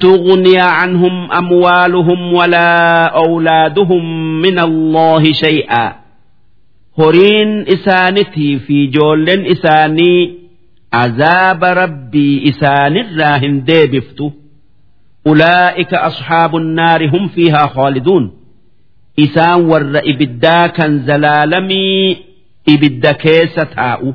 تغني 0.00 0.58
عنهم 0.58 1.32
أموالهم 1.32 2.32
ولا 2.34 3.04
أولادهم 3.24 4.04
من 4.42 4.58
الله 4.58 5.32
شيئا 5.32 5.94
هرين 6.98 7.64
إسانتي 7.68 8.58
في 8.58 8.86
جول 8.86 9.28
إساني 9.30 10.34
عذاب 10.92 11.64
ربي 11.64 12.48
إسان 12.48 12.96
الراهن 12.96 13.64
ديبفتو 13.64 14.30
أولئك 15.26 15.94
أصحاب 15.94 16.56
النار 16.56 17.08
هم 17.08 17.28
فيها 17.28 17.66
خالدون 17.66 18.32
إسان 19.20 19.60
ور 19.70 19.82
إبدا 20.10 20.66
كان 20.66 20.98
زلالمي 20.98 22.16
ibidda 22.73 23.13
keessa 23.23 23.65
taa'u 23.75 24.09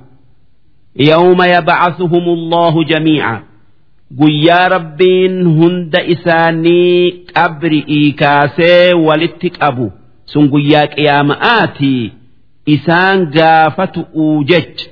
yawma 1.09 1.47
yabcasuhumullahu 1.55 2.85
jamiica 2.91 3.33
guyyaa 4.21 4.69
rabbiin 4.75 5.37
hunda 5.59 6.01
isaanii 6.15 7.11
qabri'ii 7.35 8.13
kaasee 8.21 8.93
walitti 9.07 9.49
qabu 9.59 9.87
sun 10.33 10.45
guyyaa 10.55 10.87
qiyaama'aatii 10.95 12.03
isaan 12.75 13.19
gaafatu'uu 13.37 14.45
jecha 14.51 14.87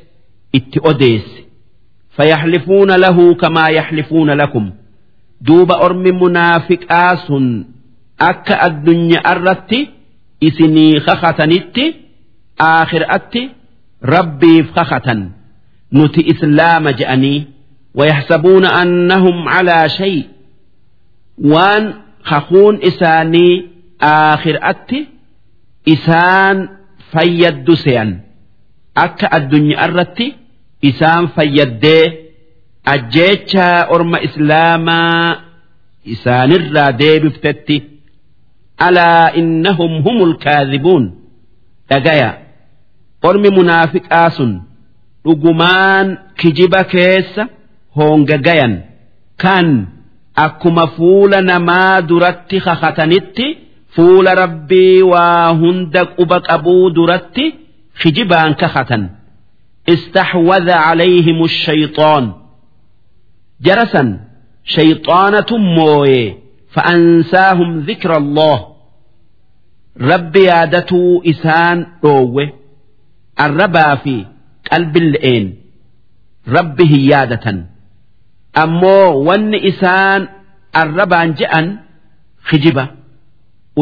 itti 0.59 0.79
odeesse 0.91 1.41
fayyaxlifuuna 2.17 2.95
lahu 3.05 3.25
kamaa 3.43 3.71
yaxlifuuna 3.79 4.35
lakum 4.43 4.67
duuba 5.47 5.75
ormi 5.87 6.13
munaafiqaa 6.23 7.17
sun 7.27 7.47
akka 8.31 8.55
addunyaa 8.67 9.25
irratti 9.37 9.81
isinii 10.49 11.01
kakatanitti 11.07 11.85
aakhiraatti 12.59 13.43
rabbiif 14.15 14.67
kakatan 14.75 15.21
nuti 15.93 16.21
islaama 16.33 16.93
je'anii 16.93 17.47
wayahsabuuna 17.99 18.69
annahum 18.83 19.45
calaa 19.53 19.89
shay. 19.89 20.17
Waan 21.53 21.85
kakuun 22.29 22.79
isaanii 22.89 23.55
aakhiraatti 24.01 24.99
isaan 25.95 26.59
fayyaddu 27.13 27.77
se'an. 27.85 28.11
Akka 29.05 29.27
addunyaa 29.37 29.87
irratti 29.89 30.27
isaan 30.89 31.25
fayyaddee 31.37 32.05
ajjeechaa 32.95 33.87
orma 33.95 34.19
islaamaa 34.27 35.37
isaanirraa 36.05 36.93
deebiftetti. 36.99 37.77
Alaa 38.87 39.31
innahum 39.41 39.93
humul 40.05 40.35
kaadhibuun. 40.45 41.05
Dhagaya. 41.91 42.31
ormi 43.29 43.51
munaafiqaa 43.59 44.29
sun 44.37 44.53
dhugumaan 45.25 46.07
kijiba 46.41 46.81
keessa 46.93 47.43
hoongagayan 47.97 48.75
kan 49.43 49.67
akkuma 50.45 50.87
fuula 50.97 51.39
namaa 51.51 51.97
duratti 52.11 52.57
kakatanitti 52.67 53.47
fuula 53.95 54.31
rabbii 54.43 55.03
waa 55.13 55.49
hunda 55.61 56.03
quba 56.17 56.39
qabuu 56.49 56.91
duratti 56.97 57.45
kijibaan 58.03 58.55
kakatan. 58.61 59.03
Istahwadha 59.95 60.77
calayhimu 60.85 61.47
shayxoon. 61.63 62.25
Jarasan 63.67 64.09
shayxaanatu 64.75 65.55
mooye 65.77 66.23
fa'ansaahum 66.75 67.71
dhikra 67.89 68.17
allah 68.23 68.59
rabbi 70.11 70.43
yaadatuu 70.51 71.21
isaan 71.33 71.79
dhoowwe. 72.03 72.45
arrabaa 73.37 73.97
fi 74.05 74.27
qalbin 74.71 75.07
le'een 75.15 75.47
rabbi 76.57 76.85
hin 76.93 77.03
yaadatan 77.13 77.59
ammoo 78.65 79.25
wanni 79.29 79.59
isaan 79.71 80.23
arrabaan 80.83 81.35
je'an 81.41 81.67
hijiba 82.51 82.85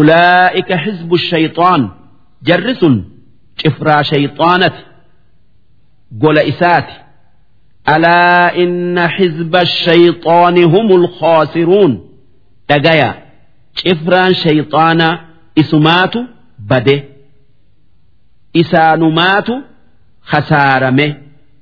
ulaa'ika 0.00 0.76
xizbu 0.84 1.16
shayxaan 1.30 1.82
jarri 2.48 2.74
sun 2.80 2.96
cifraa 3.62 4.02
shayxaanati 4.10 4.82
gola 6.22 6.42
isaati 6.52 6.94
alaa 7.94 8.52
inna 8.62 9.04
xizba 9.16 9.60
shayxaani 9.84 10.62
humul 10.74 11.06
khaasiruun. 11.18 11.92
Dhagaya 12.68 13.10
cifraan 13.78 14.32
shayxaana 14.42 15.08
isumaatu 15.60 16.18
bade. 16.70 16.96
isaanumaatu 18.61 19.53
khasaarame 20.31 21.07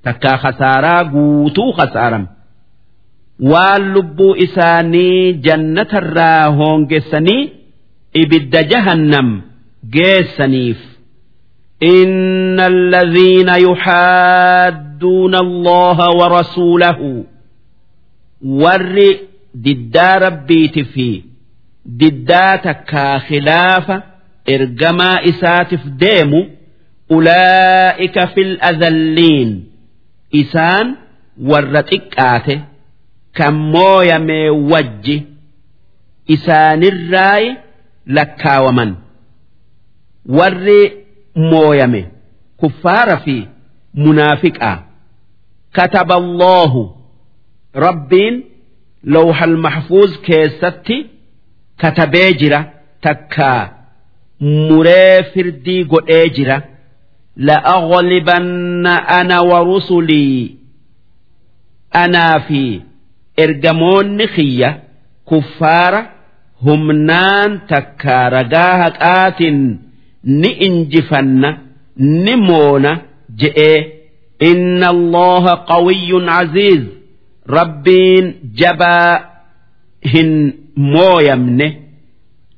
takkaa 0.05 0.37
khasaaraa 0.43 1.03
guutuu 1.13 1.71
khasaarame 1.79 2.27
waan 3.51 3.83
lubbuu 3.95 4.33
isaanii 4.45 5.33
jannatarraa 5.45 6.45
hoongessanii 6.59 7.41
ibidda 8.23 8.61
jahannam 8.73 9.29
geessaniif 9.95 10.79
إن 11.83 12.59
الذين 12.59 13.49
يحادون 13.49 15.35
الله 15.35 15.97
ورسوله 16.19 17.23
ور 18.43 18.95
ددا 19.55 20.17
ربيت 20.17 20.79
في 20.79 21.23
دداتك 21.85 22.91
خلاف 23.29 23.87
إرجما 24.49 25.11
إساتف 25.29 25.81
ديمو 25.87 26.45
ulaa'ika 27.16 28.26
fil 28.34 28.52
azalliin. 28.70 29.50
Isaan 30.40 30.86
warra 31.50 31.82
xiqqaate 31.90 32.54
kan 33.38 33.54
mooyamee 33.74 34.50
wajji 34.70 35.16
isaanirraayi 36.34 37.50
lakkaawaman. 38.16 38.90
Warri 40.38 40.80
mooyame 41.50 42.02
kuffaara 42.60 43.16
fi 43.24 43.36
munaafiqaa. 44.04 44.76
Kataba 45.76 46.14
alloohu 46.22 46.82
rabbiin 47.84 48.36
lawhal 49.14 49.56
maxfuuz 49.64 50.12
keessatti 50.26 50.96
katabee 51.82 52.30
jira 52.40 52.60
takkaa. 53.04 53.62
Muree 54.40 55.22
firdii 55.32 55.84
godhee 55.92 56.26
jira. 56.36 56.56
Ana 59.18 59.42
wa 59.42 59.64
rusulii 59.64 60.56
anaa 61.92 62.40
fi 62.40 62.82
ergamoonni 63.36 64.28
kiyya 64.28 64.70
kuffaara 65.24 66.00
humnaan 66.64 67.60
takkaa 67.66 68.28
ragaa 68.30 68.76
haqaatiin 68.82 69.78
ni 70.24 70.48
injifanna 70.48 71.58
ni 71.96 72.36
moona 72.36 72.98
je'ee 73.42 73.78
inna 74.50 74.88
allaha 74.88 75.56
qawiyyun 75.70 76.28
aziiz 76.28 76.82
rabbiin 77.56 78.34
jabaa 78.60 79.20
hin 80.12 80.30
mooyamne 80.76 81.66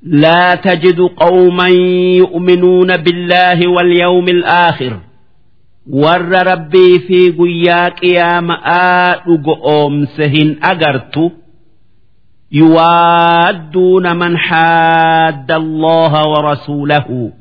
لا 0.02 0.54
تجد 0.54 1.00
قوما 1.00 1.68
يؤمنون 2.18 2.96
بالله 2.96 3.68
واليوم 3.68 4.28
الآخر. 4.28 5.00
ور 5.90 6.46
ربي 6.46 6.98
في 6.98 7.30
قياك 7.30 8.04
يا 8.04 8.40
ماء 8.40 9.24
سهن 10.16 10.56
أجرت 10.62 11.32
يوادون 12.52 14.16
من 14.16 14.38
حاد 14.38 15.52
الله 15.52 16.28
ورسوله. 16.28 17.32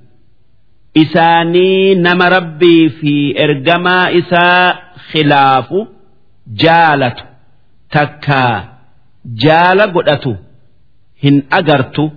إساني 0.98 1.96
نم 1.96 2.22
ربي 2.22 2.90
في 2.90 3.44
إرجما 3.44 4.18
إساء 4.20 4.84
خلاف 5.12 5.74
جالت. 6.48 7.18
تكا 7.92 8.64
جال 9.26 9.82
قدته 9.82 10.38
هن 11.24 11.44
أجرت 11.54 12.12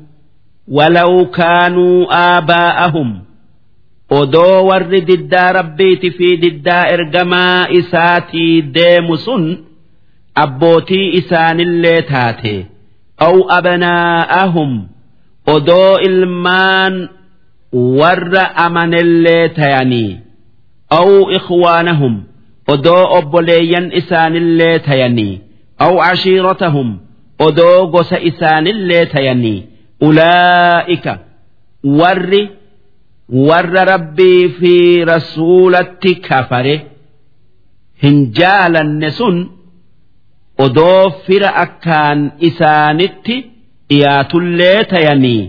ولو 0.68 1.26
كانوا 1.32 2.06
آباءهم 2.38 3.10
odoo 4.20 4.64
warri 4.70 5.02
diddaa 5.10 5.52
rabbiiti 5.60 6.10
fi 6.18 6.28
diddaa 6.44 6.84
ergamaa 6.96 7.68
isaatii 7.80 8.62
deemu 8.76 9.18
sun 9.26 9.44
abbootii 10.44 11.08
isaanillee 11.20 12.02
taate 12.12 12.56
aw 13.28 13.36
abnaa'ahum 13.58 14.72
odoo 15.56 15.94
ilmaan 16.10 16.96
warra 18.00 18.46
amanellee 18.66 19.50
tayanii 19.60 20.12
aw 21.00 21.10
ikhwaanahum 21.40 22.16
odoo 22.74 23.04
obboleeyyan 23.18 23.88
isaanillee 24.02 24.80
tayanii 24.88 25.34
aw 25.86 25.94
cashiiratahum 26.06 26.90
odoo 27.48 27.80
gosa 27.96 28.18
isaanillee 28.30 29.06
tayanii 29.16 29.60
ulaa'ika 30.09 31.13
warri 32.01 32.43
warra 33.49 33.83
rabbii 33.93 34.49
fi 34.59 34.75
rasuulatti 35.13 36.13
kafare 36.29 36.77
hin 38.03 38.19
jaalanne 38.39 39.11
sun 39.19 39.37
odoo 40.65 41.11
fira 41.27 41.51
akkaan 41.65 42.21
isaanitti 42.49 43.37
dhiyaatullee 43.91 44.79
tayanii 44.93 45.43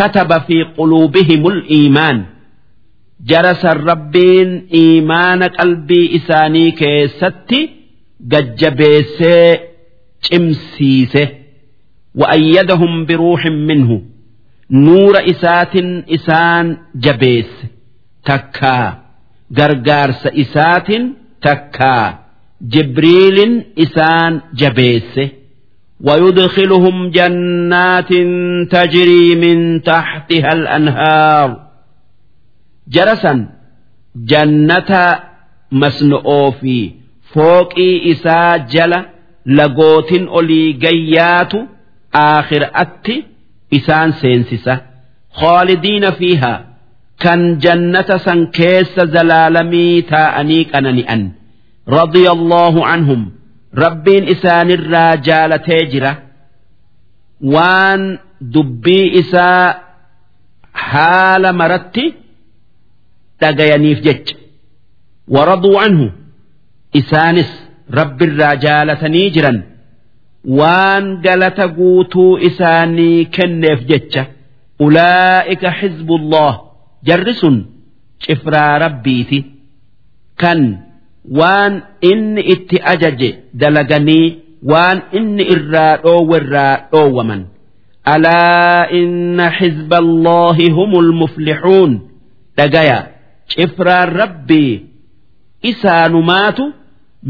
kataba 0.00 0.38
fi 0.46 0.56
quluubihimul 0.76 1.60
iimaan 1.78 2.18
jarasan 3.32 3.78
rabbiin 3.90 4.50
iimaana 4.82 5.46
qalbii 5.58 6.06
isaanii 6.18 6.70
keessatti 6.80 7.60
gajjabeessee 8.32 9.46
cimsiise 10.28 11.24
وأيدهم 12.15 13.05
بروح 13.05 13.45
منه 13.45 14.01
نور 14.71 15.29
إسات 15.29 15.75
إسان 16.15 16.77
جبيس 16.95 17.51
تكا 18.25 18.97
غرغارس 19.59 20.27
إسات 20.27 20.87
تكا 21.41 22.19
جبريل 22.61 23.63
إسان 23.79 24.41
جبيس 24.53 25.19
ويدخلهم 26.01 27.09
جنات 27.09 28.09
تجري 28.71 29.35
من 29.35 29.81
تحتها 29.81 30.53
الأنهار 30.53 31.67
جرسا 32.87 33.49
جنة 34.15 35.19
مسنؤ 35.71 36.51
في 36.51 36.91
فوق 37.33 37.73
إسا 38.11 38.57
جل 38.57 38.93
لقوت 39.45 40.13
أولي 40.13 40.71
جيات 40.73 41.51
aakhiraatti 42.12 43.16
isaan 43.78 44.12
seensisa. 44.20 44.74
Khaalidiina 45.40 46.10
fiihaa 46.18 46.58
kan 47.22 47.40
jannata 47.64 48.16
san 48.24 48.40
keessa 48.58 49.02
zalaalamii 49.14 50.02
taa'anii 50.12 50.64
qanani'an. 50.72 51.22
Radiyallaahu 51.98 52.80
anhum 52.94 53.22
rabbiin 53.84 54.24
isaanirraa 54.34 55.16
jaalatee 55.26 55.82
jira. 55.92 56.12
Waan 57.54 58.02
dubbii 58.54 59.06
isaa 59.20 59.74
haala 60.90 61.50
maratti 61.60 62.04
dhagayaniif 63.40 63.98
jecha. 64.06 64.34
Waraduu 65.34 65.76
anhu 65.86 66.06
isaanis 67.00 67.50
rabbiirraa 67.98 68.54
jaalatanii 68.64 69.30
jiran. 69.34 69.58
Waan 70.44 71.16
galata 71.24 71.66
guutuu 71.68 72.38
isaanii 72.48 73.24
kenneef 73.34 73.80
jecha 73.90 74.26
ulaa'ika 74.80 75.70
xizbullah 75.80 76.52
jarri 77.06 77.34
sun 77.40 77.56
cifraa 78.26 78.78
rabbiiti. 78.78 79.38
Kan 80.40 80.60
waan 81.38 81.74
inni 82.10 82.40
itti 82.54 82.76
ajaje 82.92 83.30
dalaganii 83.60 84.26
waan 84.70 84.98
inni 85.18 85.44
irraa 85.54 85.96
dhoowwerraa 86.04 86.74
dhoowwaman 86.92 87.42
alaa 88.14 88.86
inna 89.00 89.46
xizba 89.58 89.96
allaahi 90.04 90.66
humul 90.76 91.10
muflixuun 91.20 91.92
dhagaya 92.56 92.98
cifraan 93.54 94.08
rabbii 94.20 94.72
isaanumaatu 95.70 96.64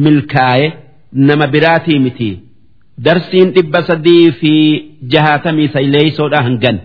milkaaye 0.05 0.73
nama 1.13 1.47
biraatii 1.47 1.99
miti 1.99 2.31
darsiin 2.99 3.53
dhibba 3.57 3.83
sadii 3.91 4.33
fi 4.41 4.53
jahaatamii 5.15 5.69
sayleeysoodha 5.77 6.43
hangan 6.47 6.81